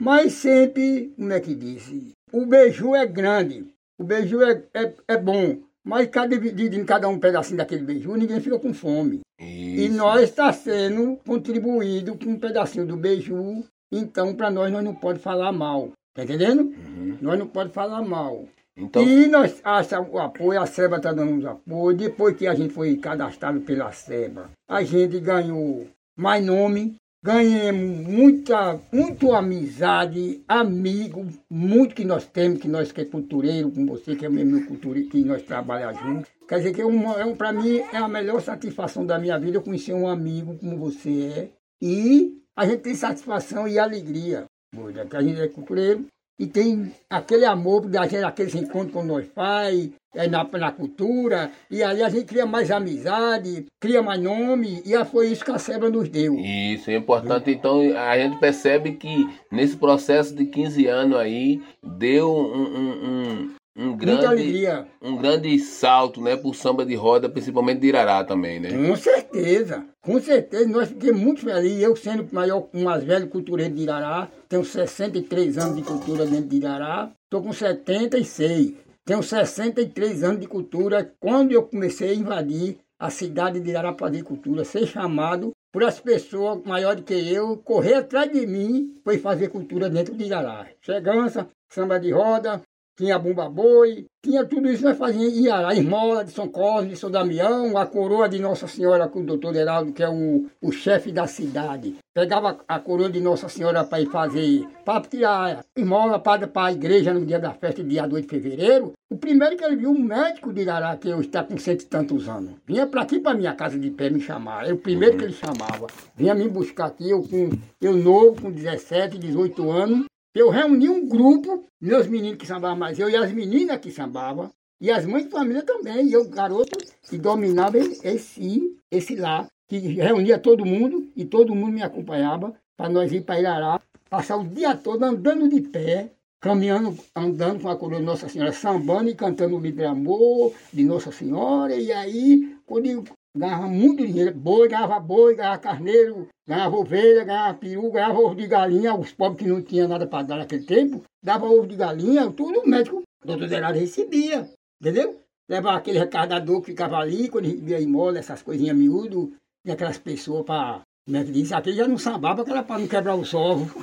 Mas 0.00 0.32
sempre, 0.32 1.12
como 1.16 1.32
é 1.32 1.38
que 1.38 1.54
disse? 1.54 2.12
O 2.32 2.44
beiju 2.44 2.94
é 2.96 3.06
grande, 3.06 3.64
o 3.98 4.04
beiju 4.04 4.42
é, 4.42 4.64
é, 4.74 4.94
é 5.06 5.16
bom, 5.16 5.60
mas 5.84 6.08
cada 6.08 6.36
dividindo 6.36 6.84
cada 6.84 7.08
um 7.08 7.18
pedacinho 7.18 7.58
daquele 7.58 7.84
beiju, 7.84 8.16
ninguém 8.16 8.40
fica 8.40 8.58
com 8.58 8.74
fome. 8.74 9.20
E 9.38 9.86
Isso. 9.86 9.96
nós 9.96 10.22
está 10.22 10.52
sendo 10.52 11.16
contribuído 11.24 12.16
com 12.18 12.30
um 12.30 12.38
pedacinho 12.38 12.86
do 12.86 12.96
beiju, 12.96 13.64
então 13.92 14.34
para 14.34 14.50
nós 14.50 14.72
nós 14.72 14.82
não 14.82 14.94
pode 14.94 15.20
falar 15.20 15.52
mal, 15.52 15.92
tá 16.14 16.24
entendendo? 16.24 16.62
Uhum. 16.62 17.18
Nós 17.20 17.38
não 17.38 17.46
pode 17.46 17.72
falar 17.72 18.02
mal. 18.02 18.48
Então, 18.76 19.02
E 19.02 19.26
nós 19.28 19.60
achamos 19.62 20.10
o 20.12 20.18
apoio, 20.18 20.60
a 20.60 20.66
SEBA 20.66 20.96
está 20.96 21.12
dando 21.12 21.32
uns 21.32 21.44
apoio. 21.44 21.96
Depois 21.96 22.36
que 22.36 22.46
a 22.46 22.54
gente 22.54 22.72
foi 22.72 22.96
cadastrado 22.96 23.60
pela 23.60 23.92
SEBA, 23.92 24.50
a 24.68 24.82
gente 24.82 25.20
ganhou 25.20 25.86
mais 26.16 26.44
nome, 26.44 26.96
ganhamos 27.22 28.06
muita, 28.06 28.80
muito 28.92 29.32
amizade, 29.32 30.42
amigo, 30.48 31.26
muito 31.50 31.94
que 31.94 32.04
nós 32.04 32.26
temos, 32.26 32.60
que 32.60 32.68
nós 32.68 32.90
que 32.90 33.02
é 33.02 33.04
cultureiro, 33.04 33.70
com 33.70 33.84
você 33.84 34.16
que 34.16 34.24
é 34.24 34.28
mesmo 34.28 34.66
cultureiro, 34.66 35.08
que 35.08 35.22
nós 35.22 35.42
trabalhamos 35.42 36.00
juntos. 36.00 36.30
Quer 36.48 36.58
dizer 36.58 36.74
que 36.74 36.80
é 36.80 36.84
é 36.84 36.86
um, 36.86 37.36
para 37.36 37.52
mim 37.52 37.78
é 37.92 37.98
a 37.98 38.08
melhor 38.08 38.40
satisfação 38.40 39.04
da 39.06 39.18
minha 39.18 39.38
vida 39.38 39.58
eu 39.58 39.62
conhecer 39.62 39.92
um 39.92 40.08
amigo 40.08 40.56
como 40.58 40.78
você 40.78 41.22
é. 41.36 41.48
E 41.80 42.38
a 42.56 42.66
gente 42.66 42.80
tem 42.80 42.94
satisfação 42.94 43.68
e 43.68 43.78
alegria, 43.78 44.44
Moura, 44.74 45.04
que 45.06 45.16
a 45.16 45.22
gente 45.22 45.40
é 45.40 45.48
cultureiro 45.48 46.06
e 46.38 46.46
tem 46.46 46.92
aquele 47.08 47.44
amor 47.44 47.86
da 47.88 48.06
gente, 48.06 48.24
aqueles 48.24 48.54
encontros 48.54 49.00
que 49.00 49.06
nós 49.06 49.26
faz, 49.34 49.90
é 50.14 50.28
na, 50.28 50.44
na 50.44 50.72
cultura, 50.72 51.50
e 51.70 51.82
ali 51.82 52.02
a 52.02 52.08
gente 52.08 52.26
cria 52.26 52.44
mais 52.44 52.70
amizade, 52.70 53.66
cria 53.80 54.02
mais 54.02 54.20
nome, 54.20 54.82
e 54.84 55.04
foi 55.04 55.28
isso 55.28 55.44
que 55.44 55.50
a 55.50 55.58
SEBA 55.58 55.88
nos 55.88 56.08
deu. 56.08 56.34
Isso 56.38 56.90
é 56.90 56.96
importante. 56.96 57.50
Então, 57.50 57.80
a 57.96 58.18
gente 58.18 58.38
percebe 58.38 58.92
que 58.92 59.26
nesse 59.50 59.76
processo 59.76 60.34
de 60.34 60.46
15 60.46 60.86
anos 60.86 61.16
aí, 61.16 61.62
deu 61.82 62.30
um, 62.30 62.62
um, 62.62 62.90
um, 62.90 63.54
um 63.76 63.96
grande, 63.96 64.26
alegria. 64.26 64.86
um 65.00 65.16
grande 65.16 65.58
salto, 65.58 66.20
né, 66.20 66.36
pro 66.36 66.52
samba 66.52 66.84
de 66.84 66.94
roda, 66.94 67.28
principalmente 67.28 67.80
de 67.80 67.86
Irará 67.88 68.22
também, 68.22 68.60
né? 68.60 68.70
Com 68.70 68.96
certeza, 68.96 69.84
com 70.02 70.20
certeza. 70.20 70.68
Nós 70.68 70.88
ficamos 70.88 71.20
muito 71.20 71.40
felizes. 71.40 71.82
Eu, 71.82 71.96
sendo 71.96 72.22
o 72.22 72.34
maior, 72.34 72.68
o 72.72 72.78
mais 72.84 73.02
velho 73.02 73.28
cultureiro 73.28 73.74
de 73.74 73.82
Irará, 73.82 74.28
tenho 74.48 74.64
63 74.64 75.58
anos 75.58 75.76
de 75.76 75.82
cultura 75.82 76.26
dentro 76.26 76.48
de 76.48 76.56
Irará, 76.56 77.10
estou 77.24 77.42
com 77.42 77.52
76. 77.52 78.74
Tenho 79.04 79.22
63 79.22 80.22
anos 80.22 80.40
de 80.40 80.46
cultura. 80.46 81.12
Quando 81.18 81.52
eu 81.52 81.62
comecei 81.62 82.10
a 82.10 82.14
invadir 82.14 82.78
a 82.98 83.10
cidade 83.10 83.58
de 83.58 83.70
Irará 83.70 83.92
para 83.92 84.08
fazer 84.08 84.22
cultura, 84.22 84.64
ser 84.64 84.86
chamado 84.86 85.50
por 85.72 85.82
as 85.82 85.98
pessoas 85.98 86.62
maiores 86.64 87.02
que 87.02 87.14
eu, 87.14 87.56
correr 87.56 87.94
atrás 87.94 88.30
de 88.30 88.46
mim, 88.46 88.94
foi 89.02 89.18
fazer 89.18 89.48
cultura 89.48 89.88
dentro 89.88 90.14
de 90.14 90.24
Irará. 90.24 90.66
Chegança, 90.82 91.48
samba 91.68 91.98
de 91.98 92.12
roda, 92.12 92.60
tinha 92.96 93.18
Bumba 93.18 93.48
Boi, 93.48 94.06
tinha 94.22 94.44
tudo 94.44 94.70
isso 94.70 94.84
nós 94.84 94.96
fazíamos 94.96 95.36
em 95.36 95.44
Iará, 95.46 95.74
Esmola 95.74 96.24
de 96.24 96.30
São 96.30 96.48
Cosme, 96.48 96.90
de 96.90 96.96
São 96.96 97.10
Damião, 97.10 97.76
a 97.76 97.86
coroa 97.86 98.28
de 98.28 98.38
Nossa 98.38 98.66
Senhora 98.66 99.08
com 99.08 99.20
o 99.20 99.26
doutor 99.26 99.56
Heraldo, 99.56 99.92
que 99.92 100.02
é 100.02 100.08
o, 100.08 100.46
o 100.60 100.70
chefe 100.70 101.10
da 101.10 101.26
cidade. 101.26 101.96
Pegava 102.14 102.58
a 102.68 102.78
coroa 102.78 103.08
de 103.08 103.20
Nossa 103.20 103.48
Senhora 103.48 103.82
para 103.84 104.00
ir 104.00 104.10
fazer, 104.10 104.66
para 104.84 105.00
tirar 105.00 105.64
esmola 105.76 106.18
para 106.18 106.48
a 106.54 106.72
igreja 106.72 107.14
no 107.14 107.24
dia 107.24 107.38
da 107.38 107.52
festa, 107.52 107.82
dia 107.82 108.06
2 108.06 108.22
de 108.22 108.28
fevereiro. 108.28 108.92
O 109.10 109.16
primeiro 109.16 109.56
que 109.56 109.64
ele 109.64 109.76
viu, 109.76 109.90
um 109.90 109.98
médico 109.98 110.52
de 110.52 110.62
Irará, 110.62 110.96
que 110.96 111.08
eu 111.08 111.20
está 111.20 111.42
com 111.42 111.58
cento 111.58 111.82
e 111.82 111.86
tantos 111.86 112.28
anos, 112.28 112.52
vinha 112.66 112.86
para 112.86 113.02
aqui, 113.02 113.18
para 113.18 113.36
minha 113.36 113.54
casa 113.54 113.78
de 113.78 113.90
pé, 113.90 114.08
me 114.10 114.20
chamar. 114.20 114.68
É 114.68 114.72
o 114.72 114.78
primeiro 114.78 115.18
que 115.18 115.24
ele 115.24 115.32
chamava. 115.32 115.86
Vinha 116.16 116.34
me 116.34 116.48
buscar 116.48 116.86
aqui, 116.86 117.10
eu, 117.10 117.22
com, 117.22 117.50
eu 117.80 117.96
novo, 117.96 118.40
com 118.40 118.50
17, 118.50 119.18
18 119.18 119.70
anos. 119.70 120.06
Eu 120.34 120.48
reuni 120.48 120.88
um 120.88 121.06
grupo, 121.06 121.66
meus 121.78 122.06
meninos 122.06 122.38
que 122.38 122.46
sambavam 122.46 122.78
mais 122.78 122.98
eu 122.98 123.10
e 123.10 123.16
as 123.16 123.30
meninas 123.32 123.78
que 123.78 123.90
sambavam, 123.90 124.50
e 124.80 124.90
as 124.90 125.04
mães 125.04 125.24
de 125.24 125.30
família 125.30 125.62
também, 125.62 126.06
e 126.06 126.12
eu, 126.14 126.26
garoto, 126.26 126.78
que 127.08 127.18
dominava 127.18 127.76
esse, 127.76 128.78
esse 128.90 129.14
lá, 129.14 129.46
que 129.68 129.78
reunia 129.78 130.38
todo 130.38 130.64
mundo, 130.64 131.06
e 131.14 131.26
todo 131.26 131.54
mundo 131.54 131.72
me 131.72 131.82
acompanhava, 131.82 132.54
para 132.78 132.88
nós 132.88 133.12
ir 133.12 133.20
para 133.20 133.40
Irará, 133.40 133.80
passar 134.08 134.38
o 134.38 134.44
dia 134.44 134.74
todo 134.74 135.04
andando 135.04 135.50
de 135.50 135.60
pé, 135.60 136.12
caminhando, 136.40 136.96
andando 137.14 137.60
com 137.60 137.68
a 137.68 137.76
coroa 137.76 138.00
de 138.00 138.06
Nossa 138.06 138.26
Senhora, 138.26 138.52
sambando 138.52 139.10
e 139.10 139.14
cantando 139.14 139.54
o 139.54 139.60
livro 139.60 139.80
de 139.80 139.84
amor 139.84 140.54
de 140.72 140.82
Nossa 140.82 141.12
Senhora, 141.12 141.76
e 141.76 141.92
aí, 141.92 142.56
quando 142.64 143.04
ganhava 143.36 143.66
muito 143.66 144.06
dinheiro, 144.06 144.34
boi, 144.34 144.68
ganhava 144.68 145.00
boi, 145.00 145.34
ganhava 145.34 145.58
carneiro, 145.58 146.28
ganhava 146.46 146.76
ovelha, 146.76 147.24
ganhava 147.24 147.58
peru, 147.58 147.90
ganhava 147.90 148.18
ovo 148.18 148.34
de 148.34 148.46
galinha, 148.46 148.94
os 148.94 149.12
pobres 149.12 149.42
que 149.42 149.48
não 149.48 149.62
tinham 149.62 149.88
nada 149.88 150.06
para 150.06 150.26
dar 150.26 150.36
naquele 150.38 150.64
tempo, 150.64 151.02
dava 151.22 151.46
ovo 151.46 151.66
de 151.66 151.76
galinha, 151.76 152.30
tudo 152.30 152.60
o 152.60 152.68
médico, 152.68 153.02
o 153.22 153.26
doutor 153.26 153.48
Zerado 153.48 153.78
recebia, 153.78 154.50
entendeu? 154.80 155.18
Levava 155.48 155.78
aquele 155.78 155.98
recadador 155.98 156.60
que 156.60 156.66
ficava 156.72 156.98
ali, 156.98 157.28
quando 157.28 157.46
recebia 157.46 157.80
imola, 157.80 158.18
essas 158.18 158.42
coisinhas 158.42 158.76
miúdas, 158.76 159.28
e 159.64 159.70
aquelas 159.70 159.98
pessoas 159.98 160.44
para, 160.44 160.80
como 161.06 161.16
é 161.16 161.24
que 161.24 161.32
diz, 161.32 161.52
aquele 161.52 161.76
já 161.76 161.88
não 161.88 161.98
sambava, 161.98 162.36
porque 162.36 162.50
era 162.50 162.62
para 162.62 162.78
não 162.80 162.88
quebrar 162.88 163.16
os 163.16 163.32
ovos. 163.34 163.72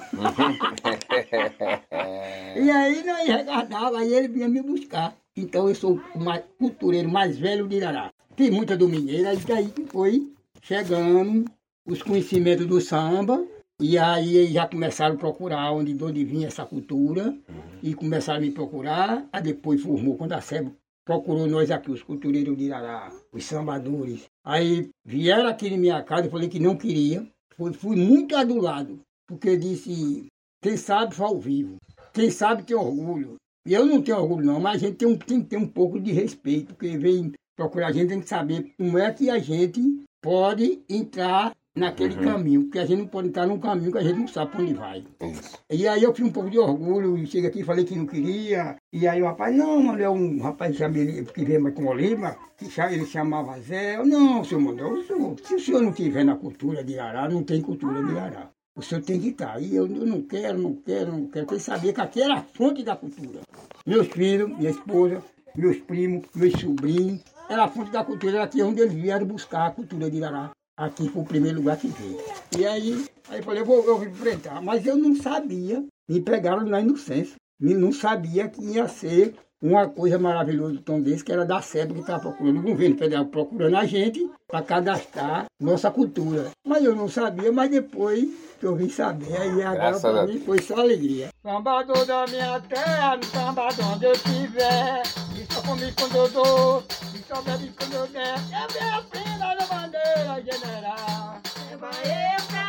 E 2.55 2.71
aí 2.71 3.03
nós 3.05 3.27
recardava, 3.27 3.99
aí 3.99 4.13
ele 4.13 4.27
vinha 4.27 4.47
me 4.47 4.61
buscar. 4.61 5.15
Então 5.35 5.69
eu 5.69 5.75
sou 5.75 6.01
o 6.15 6.19
mais, 6.19 6.43
cultureiro 6.57 7.09
mais 7.09 7.37
velho 7.37 7.67
de 7.67 7.77
Irará. 7.77 8.11
Fiz 8.39 8.51
muita 8.51 8.77
domingueira, 8.77 9.33
e 9.33 9.37
daí 9.39 9.67
que 9.67 9.83
foi 9.83 10.31
chegando 10.61 11.43
os 11.85 12.01
conhecimentos 12.01 12.65
do 12.65 12.79
samba. 12.79 13.45
E 13.81 13.97
aí 13.97 14.47
já 14.53 14.65
começaram 14.65 15.15
a 15.15 15.17
procurar 15.17 15.73
onde, 15.73 15.93
de 15.93 16.01
onde 16.01 16.23
vinha 16.23 16.47
essa 16.47 16.65
cultura. 16.65 17.37
E 17.83 17.93
começaram 17.93 18.39
a 18.39 18.41
me 18.41 18.49
procurar. 18.49 19.27
Aí 19.33 19.43
depois 19.43 19.81
formou, 19.81 20.15
quando 20.15 20.31
a 20.31 20.39
SEBA 20.39 20.71
procurou 21.05 21.47
nós 21.47 21.69
aqui, 21.69 21.91
os 21.91 22.01
cultureiros 22.01 22.57
de 22.57 22.63
Irará, 22.63 23.11
os 23.33 23.43
sambadores. 23.43 24.23
Aí 24.45 24.87
vieram 25.03 25.49
aqui 25.49 25.67
em 25.67 25.77
minha 25.77 26.01
casa, 26.01 26.27
eu 26.27 26.31
falei 26.31 26.47
que 26.47 26.61
não 26.61 26.77
queria. 26.77 27.27
Fui, 27.57 27.73
fui 27.73 27.97
muito 27.97 28.37
adulado, 28.37 29.01
porque 29.27 29.57
disse, 29.57 30.27
quem 30.63 30.77
sabe 30.77 31.13
faz 31.13 31.29
ao 31.29 31.37
vivo. 31.37 31.75
Quem 32.13 32.31
sabe 32.31 32.63
tem 32.63 32.77
orgulho. 32.77 33.35
E 33.67 33.73
eu 33.73 33.85
não 33.85 34.01
tenho 34.01 34.17
orgulho 34.17 34.45
não, 34.45 34.61
mas 34.61 34.81
a 34.81 34.87
gente 34.87 34.95
tem, 34.95 35.09
um, 35.09 35.17
tem 35.17 35.41
que 35.41 35.49
ter 35.49 35.57
um 35.57 35.67
pouco 35.67 35.99
de 35.99 36.13
respeito, 36.13 36.67
porque 36.67 36.97
vem 36.97 37.33
procurar 37.59 37.87
a 37.87 37.91
gente, 37.91 38.09
tem 38.09 38.21
que 38.21 38.29
saber 38.29 38.71
como 38.77 38.97
é 38.97 39.11
que 39.11 39.29
a 39.29 39.37
gente 39.37 39.81
pode 40.21 40.81
entrar 40.89 41.53
naquele 41.75 42.15
caminho, 42.15 42.63
porque 42.63 42.79
a 42.79 42.85
gente 42.85 42.99
não 42.99 43.07
pode 43.07 43.27
entrar 43.27 43.45
num 43.47 43.59
caminho 43.59 43.91
que 43.91 43.97
a 43.97 44.03
gente 44.03 44.19
não 44.19 44.27
sabe 44.27 44.51
para 44.51 44.61
onde 44.61 44.73
vai. 44.73 45.03
Isso. 45.21 45.57
E 45.69 45.87
aí 45.87 46.03
eu 46.03 46.13
fiz 46.13 46.25
um 46.25 46.31
pouco 46.31 46.49
de 46.49 46.57
orgulho, 46.57 47.17
e 47.17 47.25
cheguei 47.27 47.49
aqui 47.49 47.59
e 47.59 47.63
falei 47.63 47.83
que 47.85 47.95
não 47.95 48.05
queria. 48.05 48.77
E 48.93 49.07
aí 49.07 49.21
o 49.21 49.25
rapaz, 49.25 49.55
não, 49.55 49.81
mano, 49.83 50.01
é 50.01 50.09
um 50.09 50.39
rapaz 50.41 50.77
que 50.77 51.23
que 51.23 51.45
veio 51.45 51.73
com 51.73 51.85
Oliva, 51.85 52.37
que 52.57 52.65
ele 52.81 53.05
chamava 53.05 53.59
Zé. 53.59 53.97
Eu, 53.97 54.05
não, 54.05 54.43
senhor 54.43 55.03
senhor- 55.05 55.35
se 55.43 55.55
o 55.55 55.59
senhor 55.59 55.81
não 55.81 55.89
estiver 55.91 56.23
na 56.23 56.35
cultura 56.35 56.81
de 56.83 56.97
Ará, 56.97 57.27
não 57.29 57.43
tem 57.43 57.61
cultura 57.61 58.01
de 58.03 58.17
Ará. 58.17 58.49
O 58.75 58.81
senhor 58.81 59.01
tem 59.03 59.19
que 59.19 59.29
estar. 59.29 59.61
E 59.61 59.75
eu, 59.75 59.85
eu 59.87 60.05
não 60.05 60.21
quero, 60.21 60.57
não 60.57 60.73
quero, 60.75 61.11
não 61.11 61.27
quero. 61.27 61.45
Porque 61.45 61.55
ele 61.55 61.61
sabia 61.61 61.91
que 61.93 62.01
aqui 62.01 62.21
era 62.21 62.35
a 62.35 62.41
fonte 62.41 62.83
da 62.83 62.95
cultura. 62.95 63.41
Meus 63.85 64.07
filhos, 64.07 64.49
minha 64.57 64.71
esposa, 64.71 65.21
meus 65.55 65.77
primos, 65.77 66.25
meus 66.35 66.53
sobrinhos, 66.59 67.21
era 67.49 67.63
a 67.63 67.67
fonte 67.67 67.91
da 67.91 68.03
cultura, 68.03 68.35
era 68.35 68.43
aqui 68.43 68.61
onde 68.61 68.79
eles 68.79 68.93
vieram 68.93 69.25
buscar 69.25 69.65
a 69.65 69.71
cultura 69.71 70.09
de 70.09 70.23
Ará. 70.23 70.51
Aqui 70.77 71.09
foi 71.09 71.23
o 71.23 71.25
primeiro 71.25 71.57
lugar 71.57 71.77
que 71.77 71.87
veio. 71.87 72.19
E 72.57 72.65
aí, 72.65 73.05
aí 73.27 73.39
eu 73.39 73.43
falei, 73.43 73.61
eu 73.61 73.65
vou, 73.65 73.83
eu 73.83 73.97
vou 73.97 74.07
enfrentar. 74.07 74.61
Mas 74.61 74.85
eu 74.85 74.95
não 74.95 75.15
sabia. 75.15 75.83
Me 76.07 76.21
pegaram 76.21 76.63
na 76.63 76.79
inocência. 76.79 77.35
Não 77.59 77.91
sabia 77.91 78.47
que 78.47 78.63
ia 78.63 78.87
ser 78.87 79.35
uma 79.61 79.89
coisa 79.89 80.17
maravilhosa 80.17 80.73
do 80.73 80.81
tom 80.81 81.01
desse, 81.01 81.23
que 81.23 81.33
era 81.33 81.45
da 81.45 81.61
SEB 81.61 81.93
que 81.93 81.99
estava 81.99 82.21
procurando, 82.21 82.59
o 82.59 82.63
governo 82.63 82.97
federal 82.97 83.25
procurando 83.25 83.75
a 83.75 83.85
gente 83.85 84.29
para 84.47 84.61
cadastrar 84.61 85.45
nossa 85.59 85.91
cultura. 85.91 86.51
Mas 86.65 86.85
eu 86.85 86.95
não 86.95 87.09
sabia, 87.09 87.51
mas 87.51 87.69
depois 87.69 88.29
que 88.59 88.65
eu 88.65 88.75
vim 88.75 88.89
saber, 88.89 89.35
aí 89.37 89.63
agora 89.63 89.75
Graças 89.75 90.05
a 90.05 90.11
para 90.11 90.27
mim 90.27 90.39
foi 90.41 90.61
só 90.61 90.75
alegria. 90.79 91.29
Sambador 91.41 92.05
da 92.05 92.25
minha 92.27 92.59
terra, 92.59 93.15
no 93.15 93.23
samba 93.23 93.69
de 93.69 93.81
onde 93.81 94.05
eu 94.05 94.11
estiver, 94.11 95.03
e 95.35 95.53
só 95.53 95.61
comigo 95.61 95.93
quando 95.97 96.15
eu 96.17 96.29
dou, 96.29 96.83
e 97.15 97.19
só 97.27 97.41
bebe 97.41 97.71
quando 97.79 97.93
eu 97.93 98.07
der, 98.07 98.35
é 98.35 98.67
minha 98.73 99.01
prima 99.09 99.55
da 99.55 99.65
bandeira 99.65 100.43
general. 100.43 101.39
Leva 101.69 101.89
eu 102.03 102.45
pra 102.47 102.68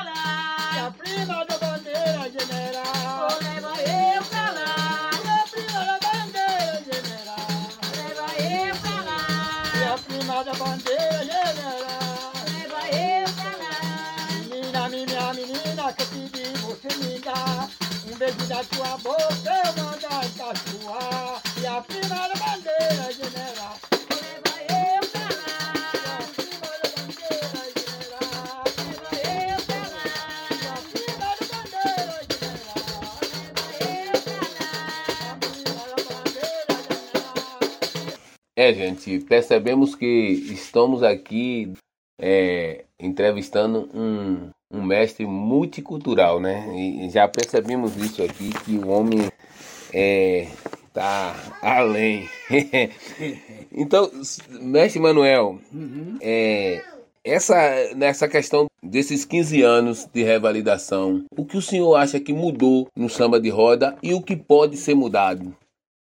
tua 18.64 18.96
boca 18.98 19.22
eu 19.44 19.82
mandar 19.82 20.26
encaixoar. 20.26 21.42
E 21.60 21.66
a 21.66 21.80
da 21.80 22.34
bandeira 22.34 23.12
general. 23.12 23.76
É, 38.56 38.74
gente, 38.74 39.20
percebemos 39.20 39.94
que 39.94 40.06
estamos 40.52 41.02
aqui 41.02 41.72
é, 42.20 42.84
entrevistando 42.98 43.88
um, 43.94 44.50
um 44.72 44.82
mestre 44.82 45.26
multicultural, 45.26 46.40
né? 46.40 46.66
E 46.76 47.10
já 47.10 47.26
percebemos 47.26 47.96
isso 47.96 48.22
aqui, 48.22 48.50
que 48.64 48.76
o 48.76 48.88
homem 48.88 49.30
é, 49.92 50.46
tá 50.92 51.34
além. 51.60 52.28
então, 53.72 54.10
mestre 54.60 55.00
Manuel, 55.00 55.58
Uhum. 55.72 56.18
é, 56.20 56.82
essa, 57.24 57.94
nessa 57.94 58.28
questão 58.28 58.66
desses 58.82 59.24
15 59.24 59.62
anos 59.62 60.08
de 60.12 60.22
revalidação, 60.22 61.24
o 61.36 61.44
que 61.44 61.56
o 61.56 61.62
senhor 61.62 61.94
acha 61.96 62.18
que 62.20 62.32
mudou 62.32 62.86
no 62.96 63.08
samba 63.10 63.40
de 63.40 63.50
roda 63.50 63.96
e 64.02 64.14
o 64.14 64.22
que 64.22 64.36
pode 64.36 64.76
ser 64.76 64.94
mudado? 64.94 65.54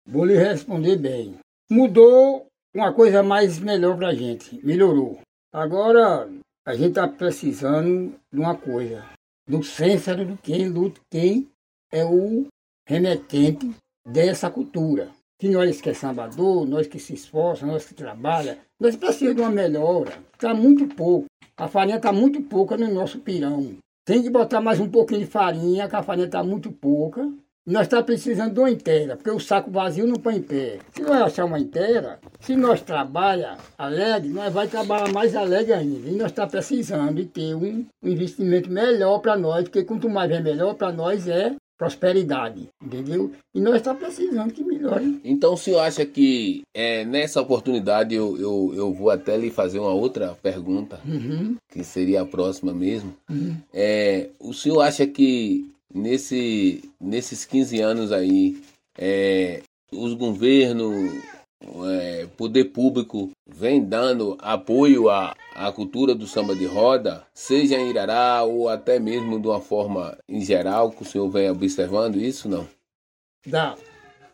Vou 0.06 0.24
lhe 0.24 0.36
responder 0.36 0.96
bem. 0.96 1.34
Mudou 1.70 2.46
uma 2.74 2.92
coisa 2.92 3.22
mais 3.22 3.58
melhor 3.58 3.96
pra 3.96 4.14
gente. 4.14 4.58
Melhorou. 4.64 5.18
Agora, 5.52 6.28
a 6.66 6.74
gente 6.74 6.94
tá 6.94 7.08
precisando 7.08 8.14
de 8.32 8.38
uma 8.38 8.56
coisa. 8.56 9.04
Do 9.48 9.62
cênsaro 9.62 10.24
de 10.24 10.36
quem 10.36 10.68
luta, 10.68 11.00
quem 11.10 11.48
é 11.92 12.04
o 12.04 12.46
remetente 12.86 13.70
dessa 14.06 14.50
cultura. 14.50 15.10
Que 15.38 15.48
nós 15.48 15.80
que 15.80 15.88
é 15.88 15.94
sambador, 15.94 16.66
nós 16.66 16.86
que 16.86 16.98
se 16.98 17.14
esforça, 17.14 17.66
nós 17.66 17.86
que 17.86 17.94
trabalha, 17.94 18.58
nós 18.78 18.94
precisamos 18.94 19.36
de 19.36 19.42
uma 19.42 19.50
melhora. 19.50 20.22
Está 20.34 20.54
muito 20.54 20.86
pouco. 20.94 21.26
A 21.56 21.66
farinha 21.66 21.96
está 21.96 22.12
muito 22.12 22.42
pouca 22.42 22.76
no 22.76 22.92
nosso 22.92 23.20
pirão. 23.20 23.76
Tem 24.04 24.22
que 24.22 24.30
botar 24.30 24.60
mais 24.60 24.80
um 24.80 24.88
pouquinho 24.88 25.20
de 25.20 25.26
farinha, 25.26 25.88
que 25.88 25.96
a 25.96 26.02
farinha 26.02 26.26
está 26.26 26.42
muito 26.42 26.70
pouca. 26.70 27.26
Nós 27.66 27.82
estamos 27.82 28.06
precisando 28.06 28.54
de 28.54 28.58
uma 28.60 28.70
inteira, 28.70 29.16
porque 29.16 29.30
o 29.30 29.38
saco 29.38 29.70
vazio 29.70 30.06
não 30.06 30.16
põe 30.16 30.36
em 30.36 30.42
pé. 30.42 30.78
Se 30.94 31.02
nós 31.02 31.22
achar 31.22 31.44
uma 31.44 31.58
inteira, 31.58 32.18
se 32.40 32.56
nós 32.56 32.80
trabalha 32.80 33.58
alegre, 33.76 34.30
nós 34.30 34.52
vai 34.52 34.66
trabalhar 34.66 35.12
mais 35.12 35.36
alegre 35.36 35.72
ainda. 35.74 36.08
E 36.08 36.12
nós 36.12 36.28
estamos 36.30 36.50
precisando 36.50 37.14
de 37.14 37.26
ter 37.26 37.54
um 37.54 37.84
investimento 38.02 38.70
melhor 38.70 39.18
para 39.20 39.36
nós, 39.36 39.64
porque 39.64 39.84
quanto 39.84 40.08
mais 40.08 40.28
vem 40.30 40.42
melhor 40.42 40.74
para 40.74 40.90
nós 40.90 41.28
é 41.28 41.54
prosperidade, 41.78 42.68
entendeu? 42.82 43.30
E 43.54 43.60
nós 43.60 43.76
estamos 43.76 44.02
precisando 44.02 44.52
que 44.52 44.62
melhore. 44.64 45.20
Então 45.24 45.54
o 45.54 45.56
senhor 45.56 45.80
acha 45.80 46.04
que 46.04 46.62
é, 46.74 47.04
nessa 47.04 47.40
oportunidade 47.40 48.14
eu, 48.14 48.36
eu, 48.38 48.72
eu 48.74 48.92
vou 48.92 49.10
até 49.10 49.36
lhe 49.36 49.50
fazer 49.50 49.78
uma 49.78 49.92
outra 49.92 50.36
pergunta, 50.42 51.00
Uhum, 51.06 51.56
que 51.70 51.82
seria 51.84 52.22
a 52.22 52.26
próxima 52.26 52.72
mesmo. 52.72 53.14
uhum. 53.30 53.56
É, 53.72 54.28
o 54.38 54.52
senhor 54.52 54.80
acha 54.82 55.06
que 55.06 55.70
nesse, 55.92 56.82
nesses 57.00 57.44
15 57.44 57.80
anos 57.80 58.12
aí, 58.12 58.62
é, 58.98 59.62
os 59.92 60.14
governos, 60.14 61.12
é, 61.86 62.26
poder 62.36 62.66
público, 62.66 63.30
vem 63.46 63.84
dando 63.84 64.36
apoio 64.40 65.08
à, 65.10 65.34
à 65.54 65.70
cultura 65.72 66.14
do 66.14 66.26
samba 66.26 66.54
de 66.54 66.66
roda, 66.66 67.24
seja 67.34 67.76
em 67.76 67.90
Irará 67.90 68.42
ou 68.44 68.68
até 68.68 68.98
mesmo 68.98 69.40
de 69.40 69.48
uma 69.48 69.60
forma 69.60 70.16
em 70.28 70.40
geral, 70.40 70.90
que 70.90 71.02
o 71.02 71.06
senhor 71.06 71.28
vem 71.28 71.50
observando 71.50 72.16
isso, 72.16 72.48
não? 72.48 72.66
Dá, 73.46 73.76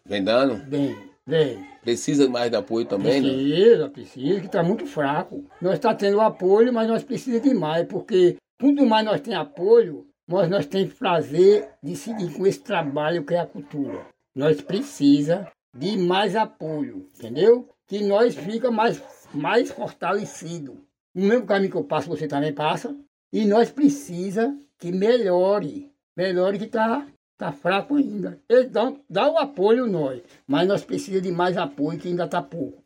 Vem 0.04 0.22
dando? 0.22 0.64
bem, 0.66 0.96
bem. 1.26 1.66
Precisa 1.82 2.28
mais 2.28 2.50
de 2.50 2.56
apoio 2.56 2.86
também, 2.86 3.20
né? 3.20 3.28
Precisa, 3.28 3.88
precisa, 3.88 4.40
que 4.40 4.46
está 4.46 4.62
muito 4.62 4.86
fraco. 4.86 5.44
Nós 5.60 5.74
está 5.74 5.94
tendo 5.94 6.20
apoio, 6.20 6.72
mas 6.72 6.88
nós 6.88 7.02
precisamos 7.02 7.42
de 7.42 7.54
mais, 7.54 7.86
porque 7.86 8.36
quanto 8.60 8.86
mais 8.86 9.04
nós 9.04 9.20
temos 9.20 9.38
apoio, 9.40 10.06
nós, 10.28 10.48
nós 10.48 10.66
temos 10.66 10.94
prazer 10.94 11.68
de 11.82 11.94
seguir 11.94 12.32
com 12.32 12.46
esse 12.46 12.60
trabalho 12.60 13.24
que 13.24 13.34
é 13.34 13.38
a 13.38 13.46
cultura. 13.46 14.06
Nós 14.34 14.60
precisa 14.60 15.50
de 15.72 15.96
mais 15.96 16.34
apoio, 16.34 17.08
entendeu? 17.16 17.68
Que 17.86 18.02
nós 18.02 18.34
fica 18.34 18.70
mais, 18.70 19.00
mais 19.32 19.70
fortalecido. 19.70 20.84
No 21.14 21.26
mesmo 21.26 21.46
caminho 21.46 21.70
que 21.70 21.76
eu 21.76 21.84
passo, 21.84 22.08
você 22.08 22.26
também 22.26 22.52
passa. 22.52 22.96
E 23.32 23.44
nós 23.44 23.70
precisa 23.70 24.56
que 24.78 24.90
melhore. 24.90 25.92
Melhore 26.16 26.58
que 26.58 26.64
está 26.64 27.06
tá 27.38 27.52
fraco 27.52 27.94
ainda. 27.94 28.40
Eles 28.48 28.70
dão, 28.70 29.00
dá 29.08 29.30
o 29.30 29.38
apoio 29.38 29.86
nós, 29.86 30.22
mas 30.46 30.66
nós 30.66 30.84
precisamos 30.84 31.22
de 31.22 31.30
mais 31.30 31.56
apoio 31.56 31.98
que 31.98 32.08
ainda 32.08 32.24
está 32.24 32.42
pouco. 32.42 32.82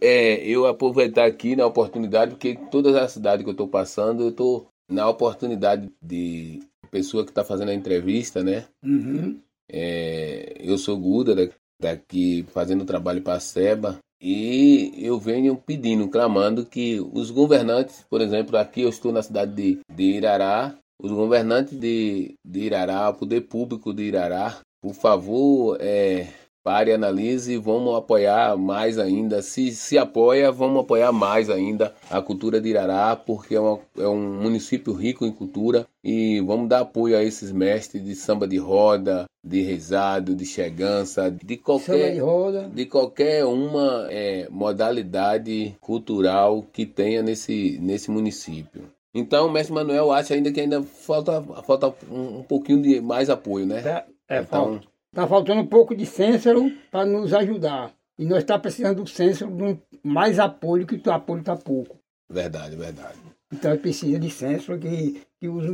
É, 0.00 0.46
eu 0.46 0.66
aproveitar 0.66 1.24
aqui 1.24 1.56
na 1.56 1.66
oportunidade, 1.66 2.32
porque 2.32 2.58
todas 2.70 2.94
as 2.94 3.12
cidades 3.12 3.42
que 3.42 3.48
eu 3.48 3.52
estou 3.52 3.68
passando, 3.68 4.24
eu 4.24 4.28
estou 4.28 4.68
na 4.88 5.08
oportunidade 5.08 5.90
de 6.02 6.60
pessoa 6.94 7.24
que 7.24 7.32
está 7.32 7.42
fazendo 7.42 7.70
a 7.70 7.74
entrevista, 7.74 8.44
né? 8.44 8.66
Uhum. 8.84 9.40
É, 9.68 10.54
eu 10.60 10.78
sou 10.78 10.96
Guda, 10.96 11.34
da- 11.34 11.52
daqui 11.80 12.44
fazendo 12.52 12.84
trabalho 12.84 13.20
para 13.20 13.34
a 13.34 13.40
SEBA, 13.40 13.98
e 14.22 14.92
eu 14.96 15.18
venho 15.18 15.56
pedindo, 15.56 16.06
clamando 16.08 16.64
que 16.64 17.00
os 17.12 17.32
governantes, 17.32 18.06
por 18.08 18.20
exemplo, 18.20 18.56
aqui 18.56 18.82
eu 18.82 18.88
estou 18.88 19.10
na 19.10 19.22
cidade 19.22 19.52
de, 19.54 19.78
de 19.92 20.04
Irará, 20.04 20.78
os 21.02 21.10
governantes 21.10 21.76
de, 21.76 22.34
de 22.46 22.60
Irará, 22.60 23.10
o 23.10 23.14
poder 23.14 23.40
público 23.42 23.92
de 23.92 24.04
Irará, 24.04 24.60
por 24.80 24.94
favor, 24.94 25.76
é, 25.80 26.28
pare, 26.64 26.92
analise 26.92 27.52
e 27.52 27.58
vamos 27.58 27.94
apoiar 27.94 28.56
mais 28.56 28.98
ainda. 28.98 29.42
Se 29.42 29.70
se 29.72 29.98
apoia, 29.98 30.50
vamos 30.50 30.80
apoiar 30.80 31.12
mais 31.12 31.50
ainda 31.50 31.94
a 32.10 32.22
cultura 32.22 32.58
de 32.60 32.70
Irará, 32.70 33.14
porque 33.14 33.54
é, 33.54 33.60
uma- 33.60 33.78
é 33.98 34.08
um 34.08 34.40
município 34.42 34.94
rico 34.94 35.26
em 35.26 35.30
cultura 35.30 35.86
e 36.02 36.40
vamos 36.40 36.68
dar 36.70 36.80
apoio 36.80 37.16
a 37.18 37.22
esses 37.22 37.52
mestres 37.52 38.02
de 38.02 38.14
samba 38.14 38.48
de 38.48 38.56
roda, 38.56 39.26
de 39.44 39.60
rezado, 39.60 40.34
de 40.34 40.46
chegança, 40.46 41.30
de 41.30 41.36
Samba 41.36 41.44
de 41.46 41.56
qualquer 41.58 42.18
roda. 42.18 42.70
de 42.74 42.86
qualquer 42.86 43.44
uma 43.44 44.06
é, 44.10 44.48
modalidade 44.50 45.76
cultural 45.80 46.64
que 46.72 46.86
tenha 46.86 47.22
nesse, 47.22 47.78
nesse 47.82 48.10
município. 48.10 48.84
Então, 49.14 49.46
o 49.46 49.52
mestre 49.52 49.72
Manuel 49.74 50.10
acha 50.10 50.34
ainda 50.34 50.50
que 50.50 50.60
ainda 50.60 50.82
falta, 50.82 51.40
falta 51.64 51.94
um, 52.10 52.38
um 52.38 52.42
pouquinho 52.42 52.82
de 52.82 53.00
mais 53.00 53.28
apoio, 53.30 53.64
né? 53.66 54.04
É, 54.28 54.36
é 54.38 54.40
Então- 54.40 54.64
falta. 54.80 54.93
Tá 55.14 55.28
faltando 55.28 55.60
um 55.60 55.66
pouco 55.66 55.94
de 55.94 56.04
cênsaro 56.04 56.72
para 56.90 57.06
nos 57.06 57.32
ajudar. 57.32 57.92
E 58.18 58.24
nós 58.24 58.38
está 58.38 58.58
precisando 58.58 59.02
do 59.02 59.08
cênsaro 59.08 59.50
de 59.50 59.62
um 59.62 59.78
mais 60.02 60.40
apoio, 60.40 60.86
que 60.86 61.00
o 61.08 61.12
apoio 61.12 61.40
está 61.40 61.54
pouco. 61.54 61.96
Verdade, 62.28 62.74
verdade. 62.74 63.18
Então 63.52 63.76
precisa 63.76 64.18
de 64.18 64.28
cênsaro 64.28 64.76
que, 64.76 65.22
que 65.40 65.48
os, 65.48 65.64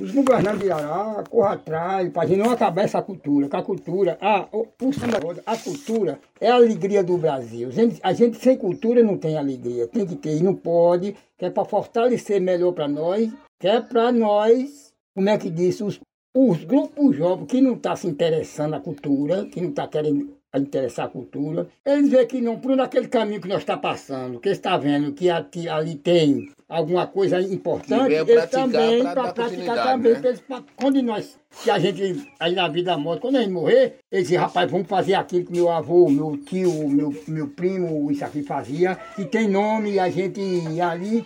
os 0.00 0.10
governantes 0.12 0.60
de 0.60 0.70
Ará 0.70 1.22
corram 1.28 1.52
atrás 1.52 2.10
para 2.10 2.22
a 2.22 2.26
gente 2.26 2.38
não 2.38 2.50
acabar 2.50 2.84
essa 2.84 3.02
cultura. 3.02 3.48
Que 3.48 3.56
a 3.56 3.62
cultura, 3.62 4.16
ah, 4.20 4.48
o 4.52 4.92
samba 4.94 5.18
roda, 5.18 5.42
a 5.44 5.56
cultura 5.58 6.18
é 6.40 6.50
a 6.50 6.54
alegria 6.54 7.04
do 7.04 7.18
Brasil. 7.18 7.68
A 7.68 7.72
gente, 7.72 8.00
a 8.02 8.12
gente 8.14 8.38
sem 8.38 8.56
cultura 8.56 9.02
não 9.02 9.18
tem 9.18 9.36
alegria. 9.36 9.86
Tem 9.88 10.06
que 10.06 10.16
ter 10.16 10.38
e 10.38 10.42
não 10.42 10.54
pode, 10.54 11.14
que 11.36 11.44
é 11.44 11.50
para 11.50 11.66
fortalecer 11.66 12.40
melhor 12.40 12.72
para 12.72 12.88
nós, 12.88 13.30
que 13.60 13.68
é 13.68 13.78
para 13.78 14.10
nós, 14.10 14.94
como 15.14 15.28
é 15.28 15.36
que 15.36 15.50
diz, 15.50 15.80
os, 15.82 16.00
os 16.38 16.62
grupos 16.64 17.16
jovens 17.16 17.46
que 17.46 17.60
não 17.62 17.72
estão 17.74 17.96
se 17.96 18.06
interessando 18.06 18.72
na 18.72 18.80
cultura, 18.80 19.46
que 19.46 19.58
não 19.60 19.70
estão 19.70 19.88
querendo 19.88 20.36
interessar 20.54 21.06
a 21.06 21.08
cultura, 21.08 21.66
eles 21.84 22.10
veem 22.10 22.26
que 22.26 22.40
não, 22.40 22.58
por 22.58 22.78
aquele 22.80 23.08
caminho 23.08 23.40
que 23.40 23.48
nós 23.48 23.58
está 23.58 23.76
passando, 23.76 24.38
que 24.40 24.48
eles 24.48 24.58
estão 24.58 24.78
vendo 24.80 25.12
que 25.12 25.28
ati- 25.30 25.68
ali 25.68 25.94
tem 25.96 26.50
alguma 26.68 27.06
coisa 27.06 27.40
importante, 27.40 28.08
venha 28.08 28.20
eles 28.20 28.50
também, 28.50 29.02
para 29.14 29.32
praticar 29.32 29.76
também, 29.92 30.12
né? 30.12 30.28
eles, 30.28 30.40
pra- 30.40 30.64
quando 30.76 31.02
nós, 31.02 31.38
se 31.50 31.70
a 31.70 31.78
gente, 31.78 32.26
aí 32.40 32.54
na 32.54 32.68
vida 32.68 32.96
morte, 32.98 33.20
quando 33.20 33.36
a 33.36 33.40
gente 33.40 33.52
morrer, 33.52 33.96
eles 34.10 34.24
dizem, 34.28 34.38
rapaz, 34.38 34.70
vamos 34.70 34.86
fazer 34.88 35.14
aquilo 35.14 35.44
que 35.46 35.52
meu 35.52 35.70
avô, 35.70 36.08
meu 36.10 36.36
tio, 36.38 36.88
meu, 36.88 37.14
meu 37.28 37.48
primo, 37.48 38.10
isso 38.10 38.24
aqui 38.24 38.42
fazia, 38.42 38.94
que 39.14 39.24
tem 39.26 39.48
nome, 39.48 39.92
e 39.92 39.98
a 39.98 40.08
gente 40.10 40.40
ali, 40.80 41.24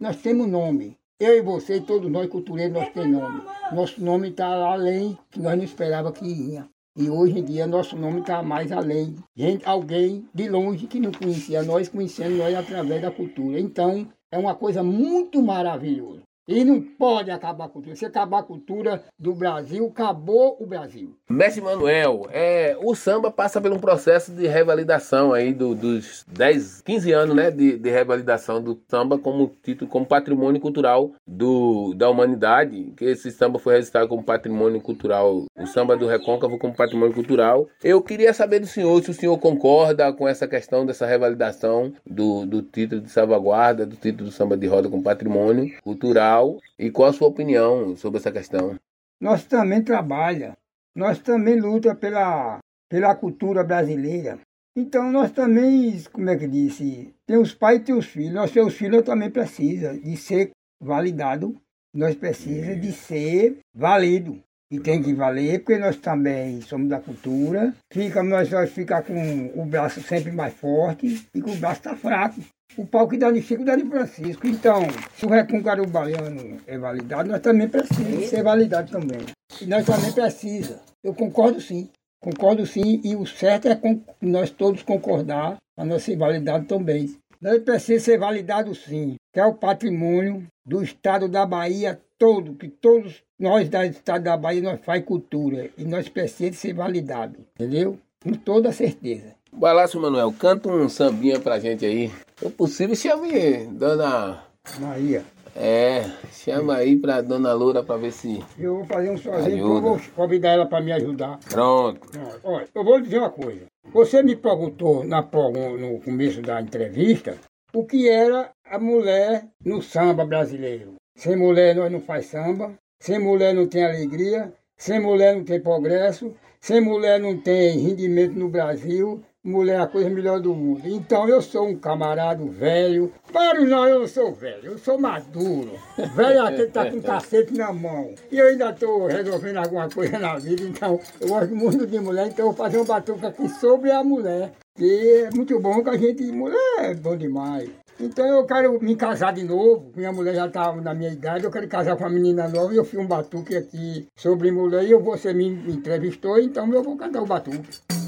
nós 0.00 0.16
temos 0.16 0.46
nome. 0.48 0.96
Eu 1.22 1.38
e 1.38 1.40
você, 1.40 1.80
todos 1.80 2.10
nós 2.10 2.28
cultureiros, 2.28 2.72
nós 2.72 2.88
temos 2.92 3.12
nome. 3.12 3.42
Nosso 3.72 4.02
nome 4.02 4.30
está 4.30 4.44
além 4.44 5.16
que 5.30 5.38
nós 5.38 5.56
não 5.56 5.62
esperávamos 5.62 6.18
que 6.18 6.26
ia. 6.26 6.68
E 6.96 7.08
hoje 7.08 7.38
em 7.38 7.44
dia 7.44 7.64
nosso 7.64 7.96
nome 7.96 8.22
está 8.22 8.42
mais 8.42 8.72
além. 8.72 9.14
Gente, 9.36 9.64
alguém 9.64 10.28
de 10.34 10.48
longe 10.48 10.88
que 10.88 10.98
não 10.98 11.12
conhecia 11.12 11.62
nós, 11.62 11.88
conhecendo 11.88 12.38
nós 12.38 12.52
através 12.56 13.00
da 13.00 13.12
cultura. 13.12 13.60
Então, 13.60 14.08
é 14.32 14.36
uma 14.36 14.56
coisa 14.56 14.82
muito 14.82 15.40
maravilhosa. 15.40 16.22
E 16.48 16.64
não 16.64 16.80
pode 16.80 17.30
acabar 17.30 17.66
a 17.66 17.68
cultura. 17.68 17.94
Se 17.94 18.04
acabar 18.04 18.40
a 18.40 18.42
cultura 18.42 19.04
do 19.16 19.32
Brasil, 19.32 19.86
acabou 19.86 20.56
o 20.60 20.66
Brasil. 20.66 21.14
Mestre 21.30 21.62
Manuel, 21.62 22.26
é, 22.32 22.76
o 22.82 22.94
samba 22.96 23.30
passa 23.30 23.60
por 23.60 23.70
um 23.72 23.78
processo 23.78 24.32
de 24.32 24.46
revalidação 24.48 25.32
aí 25.32 25.54
do- 25.54 25.74
dos 25.74 26.24
10, 26.28 26.82
15 26.82 27.12
anos, 27.12 27.36
né, 27.36 27.50
de, 27.50 27.78
de 27.78 27.90
revalidação 27.90 28.60
do 28.60 28.78
samba 28.88 29.16
como 29.18 29.52
título, 29.62 29.88
como 29.90 30.04
patrimônio 30.04 30.60
cultural 30.60 31.12
do, 31.26 31.94
da 31.94 32.10
humanidade, 32.10 32.92
que 32.96 33.04
esse 33.04 33.30
samba 33.30 33.58
foi 33.60 33.74
registrado 33.74 34.08
como 34.08 34.22
patrimônio 34.24 34.80
cultural, 34.80 35.44
o 35.56 35.66
samba 35.66 35.96
do 35.96 36.06
Recôncavo 36.08 36.58
como 36.58 36.74
patrimônio 36.74 37.14
cultural. 37.14 37.68
Eu 37.84 38.02
queria 38.02 38.34
saber 38.34 38.58
do 38.58 38.66
senhor 38.66 39.00
se 39.02 39.10
o 39.10 39.14
senhor 39.14 39.38
concorda 39.38 40.12
com 40.12 40.26
essa 40.26 40.48
questão 40.48 40.84
dessa 40.84 41.06
revalidação 41.06 41.92
do, 42.04 42.44
do 42.44 42.62
título 42.62 43.00
de 43.00 43.10
salvaguarda, 43.10 43.86
do 43.86 43.94
título 43.96 44.28
do 44.28 44.32
samba 44.34 44.56
de 44.56 44.66
roda 44.66 44.88
como 44.88 45.02
patrimônio 45.04 45.72
cultural 45.82 46.31
e 46.78 46.90
qual 46.90 47.08
a 47.08 47.12
sua 47.12 47.28
opinião 47.28 47.96
sobre 47.96 48.18
essa 48.18 48.32
questão? 48.32 48.78
Nós 49.20 49.44
também 49.44 49.82
trabalha. 49.82 50.56
Nós 50.94 51.18
também 51.18 51.58
luta 51.58 51.94
pela, 51.94 52.58
pela 52.88 53.14
cultura 53.14 53.64
brasileira. 53.64 54.38
Então 54.76 55.12
nós 55.12 55.30
também, 55.32 56.02
como 56.12 56.30
é 56.30 56.36
que 56.36 56.48
disse, 56.48 57.14
tem 57.26 57.36
os 57.36 57.54
pais 57.54 57.80
e 57.80 57.84
tem 57.84 57.94
os 57.94 58.06
filhos. 58.06 58.34
Nós 58.34 58.50
temos 58.50 58.74
filhos 58.74 59.02
também 59.02 59.30
precisa 59.30 59.98
de 59.98 60.16
ser 60.16 60.50
validado. 60.82 61.54
Nós 61.94 62.14
precisa 62.14 62.74
de 62.74 62.92
ser 62.92 63.58
válido. 63.74 64.40
E 64.70 64.80
tem 64.80 65.02
que 65.02 65.12
valer, 65.12 65.58
porque 65.58 65.78
nós 65.78 65.98
também 65.98 66.62
somos 66.62 66.88
da 66.88 66.98
cultura. 66.98 67.74
Fica, 67.92 68.22
nós 68.22 68.48
vamos 68.48 68.70
ficar 68.70 69.02
com 69.02 69.52
o 69.54 69.66
braço 69.66 70.00
sempre 70.00 70.32
mais 70.32 70.54
forte 70.54 71.28
e 71.34 71.42
com 71.42 71.50
o 71.50 71.56
braço 71.56 71.80
está 71.80 71.94
fraco. 71.94 72.40
O 72.76 72.86
pau 72.86 73.06
que 73.06 73.18
dá 73.18 73.30
de 73.30 73.42
Chico 73.42 73.64
dá 73.64 73.78
Francisco. 73.78 74.46
Então, 74.46 74.82
se 75.14 75.26
o 75.26 75.28
recôncavo 75.28 75.86
baiano 75.86 76.58
é 76.66 76.78
validado, 76.78 77.28
nós 77.28 77.40
também 77.40 77.68
precisamos 77.68 78.26
ser 78.26 78.42
validado 78.42 78.90
também. 78.90 79.20
E 79.60 79.66
nós 79.66 79.84
também 79.84 80.10
precisamos. 80.12 80.80
Eu 81.04 81.14
concordo 81.14 81.60
sim. 81.60 81.90
Concordo 82.20 82.64
sim. 82.66 83.00
E 83.04 83.14
o 83.14 83.26
certo 83.26 83.68
é 83.68 83.78
nós 84.22 84.50
todos 84.50 84.82
concordar 84.82 85.56
para 85.76 85.84
nós 85.84 86.02
ser 86.02 86.16
validados 86.16 86.66
também. 86.66 87.14
Nós 87.40 87.58
precisamos 87.62 88.04
ser 88.04 88.18
validados 88.18 88.84
sim. 88.84 89.16
Que 89.34 89.40
é 89.40 89.44
o 89.44 89.54
patrimônio 89.54 90.46
do 90.64 90.82
estado 90.82 91.28
da 91.28 91.44
Bahia 91.44 92.00
todo, 92.18 92.54
que 92.54 92.68
todos 92.68 93.22
nós 93.38 93.68
do 93.68 93.82
estado 93.82 94.24
da 94.24 94.36
Bahia 94.36 94.62
nós 94.62 94.80
faz 94.82 95.04
cultura. 95.04 95.68
E 95.76 95.84
nós 95.84 96.08
precisamos 96.08 96.58
ser 96.58 96.72
validados. 96.72 97.40
Entendeu? 97.54 97.98
Com 98.22 98.32
toda 98.32 98.72
certeza. 98.72 99.34
Vai 99.52 99.74
lá, 99.74 99.84
Manuel, 99.94 100.32
canta 100.32 100.70
um 100.70 100.88
sambinha 100.88 101.38
pra 101.38 101.58
gente 101.58 101.84
aí. 101.84 102.10
Se 102.42 102.50
possível, 102.50 102.96
chame 102.96 103.66
Dona. 103.66 104.42
Maria. 104.80 105.22
É, 105.54 106.02
chama 106.32 106.74
aí 106.74 106.96
pra 106.96 107.20
Dona 107.20 107.52
Loura 107.52 107.84
pra 107.84 107.96
ver 107.96 108.10
se. 108.10 108.42
Eu 108.58 108.78
vou 108.78 108.84
fazer 108.84 109.10
um 109.10 109.16
sozinho, 109.16 109.58
eu 109.58 109.80
vou 109.80 110.00
convidar 110.16 110.48
ela 110.48 110.66
para 110.66 110.82
me 110.82 110.90
ajudar. 110.90 111.38
Pronto. 111.48 112.00
Olha, 112.42 112.66
eu 112.74 112.84
vou 112.84 113.00
dizer 113.00 113.18
uma 113.18 113.30
coisa. 113.30 113.66
Você 113.92 114.24
me 114.24 114.34
perguntou 114.34 115.04
na, 115.04 115.22
no 115.22 116.00
começo 116.00 116.42
da 116.42 116.60
entrevista 116.60 117.38
o 117.72 117.84
que 117.84 118.08
era 118.08 118.50
a 118.64 118.76
mulher 118.76 119.46
no 119.64 119.80
samba 119.80 120.26
brasileiro. 120.26 120.94
Sem 121.16 121.36
mulher 121.36 121.76
nós 121.76 121.92
não 121.92 122.00
faz 122.00 122.26
samba, 122.26 122.72
sem 123.00 123.20
mulher 123.20 123.54
não 123.54 123.68
tem 123.68 123.84
alegria, 123.84 124.52
sem 124.76 124.98
mulher 124.98 125.36
não 125.36 125.44
tem 125.44 125.60
progresso, 125.60 126.34
sem 126.60 126.80
mulher 126.80 127.20
não 127.20 127.38
tem 127.38 127.78
rendimento 127.78 128.34
no 128.34 128.48
Brasil, 128.48 129.22
mulher 129.44 129.78
é 129.78 129.82
a 129.82 129.86
coisa 129.86 130.08
melhor 130.08 130.40
do 130.40 130.54
mundo. 130.54 130.82
Então 130.84 131.28
eu 131.28 131.42
sou 131.42 131.68
um 131.68 131.76
camarada 131.76 132.44
velho. 132.44 133.12
Para 133.32 133.60
não, 133.60 133.86
eu 133.86 134.00
não 134.00 134.06
sou 134.06 134.32
velho, 134.32 134.72
eu 134.72 134.78
sou 134.78 134.98
maduro. 134.98 135.72
Velho 136.14 136.46
é 136.46 136.52
que 136.52 136.66
tá 136.66 136.90
com 136.90 137.00
cacete 137.02 137.54
na 137.54 137.72
mão. 137.72 138.14
E 138.30 138.38
eu 138.38 138.46
ainda 138.46 138.70
estou 138.70 139.06
resolvendo 139.06 139.56
alguma 139.56 139.88
coisa 139.88 140.18
na 140.18 140.38
vida, 140.38 140.62
então 140.62 141.00
eu 141.20 141.28
gosto 141.28 141.54
muito 141.54 141.86
de 141.86 141.98
mulher, 141.98 142.28
então 142.28 142.46
eu 142.46 142.52
vou 142.52 142.64
fazer 142.64 142.78
um 142.78 142.84
batuque 142.84 143.26
aqui 143.26 143.48
sobre 143.48 143.90
a 143.90 144.04
mulher. 144.04 144.52
Que 144.74 145.26
é 145.26 145.30
muito 145.34 145.58
bom 145.60 145.82
que 145.82 145.90
a 145.90 145.96
gente. 145.98 146.22
Mulher 146.32 146.56
é 146.78 146.94
bom 146.94 147.16
demais. 147.16 147.68
Então 148.00 148.26
eu 148.26 148.44
quero 148.46 148.82
me 148.82 148.96
casar 148.96 149.32
de 149.32 149.44
novo. 149.44 149.92
Minha 149.94 150.12
mulher 150.12 150.34
já 150.34 150.46
está 150.46 150.74
na 150.74 150.94
minha 150.94 151.10
idade, 151.10 151.44
eu 151.44 151.50
quero 151.50 151.68
casar 151.68 151.96
com 151.96 152.04
uma 152.04 152.10
menina 152.10 152.48
nova 152.48 152.72
e 152.72 152.76
eu 152.76 152.84
fiz 152.84 152.98
um 152.98 153.06
batuque 153.06 153.54
aqui 153.54 154.08
sobre 154.16 154.50
mulher 154.50 154.84
e 154.84 154.90
eu, 154.90 155.00
você 155.00 155.34
me 155.34 155.46
entrevistou, 155.46 156.38
então 156.38 156.72
eu 156.72 156.82
vou 156.82 156.96
cantar 156.96 157.22
o 157.22 157.26
batuque. 157.26 158.01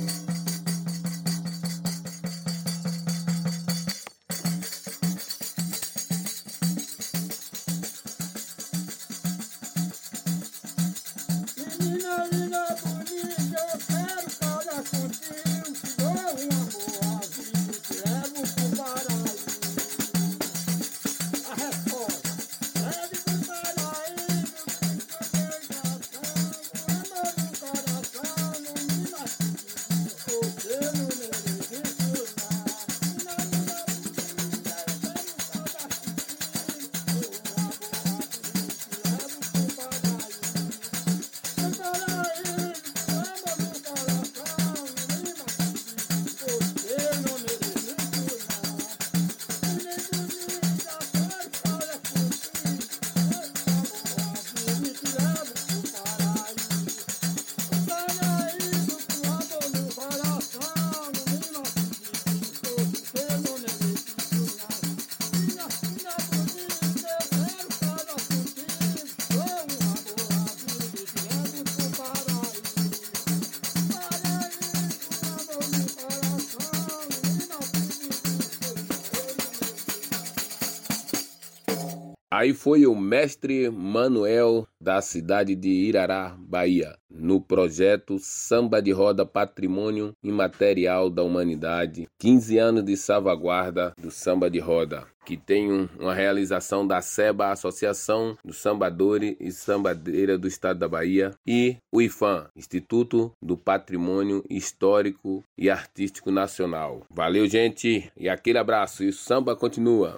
Aí 82.36 82.52
foi 82.52 82.84
o 82.84 82.96
mestre 82.96 83.70
Manuel 83.70 84.66
da 84.80 85.00
cidade 85.00 85.54
de 85.54 85.68
Irará, 85.68 86.34
Bahia, 86.36 86.96
no 87.08 87.40
projeto 87.40 88.16
Samba 88.18 88.82
de 88.82 88.90
Roda 88.90 89.24
Patrimônio 89.24 90.12
Imaterial 90.20 91.08
da 91.08 91.22
Humanidade, 91.22 92.08
15 92.18 92.58
anos 92.58 92.84
de 92.84 92.96
salvaguarda 92.96 93.94
do 93.96 94.10
samba 94.10 94.50
de 94.50 94.58
roda, 94.58 95.06
que 95.24 95.36
tem 95.36 95.70
um- 95.72 95.88
uma 95.96 96.12
realização 96.12 96.84
da 96.84 97.00
SEBA, 97.00 97.52
Associação 97.52 98.36
dos 98.44 98.56
Sambadores 98.56 99.36
e 99.38 99.52
Sambadeira 99.52 100.36
do 100.36 100.48
Estado 100.48 100.80
da 100.80 100.88
Bahia, 100.88 101.30
e 101.46 101.76
o 101.92 102.02
IFAM, 102.02 102.48
Instituto 102.56 103.30
do 103.40 103.56
Patrimônio 103.56 104.42
Histórico 104.50 105.44
e 105.56 105.70
Artístico 105.70 106.32
Nacional. 106.32 107.06
Valeu, 107.08 107.46
gente, 107.46 108.10
e 108.18 108.28
aquele 108.28 108.58
abraço, 108.58 109.04
e 109.04 109.10
o 109.10 109.12
samba 109.12 109.54
continua. 109.54 110.16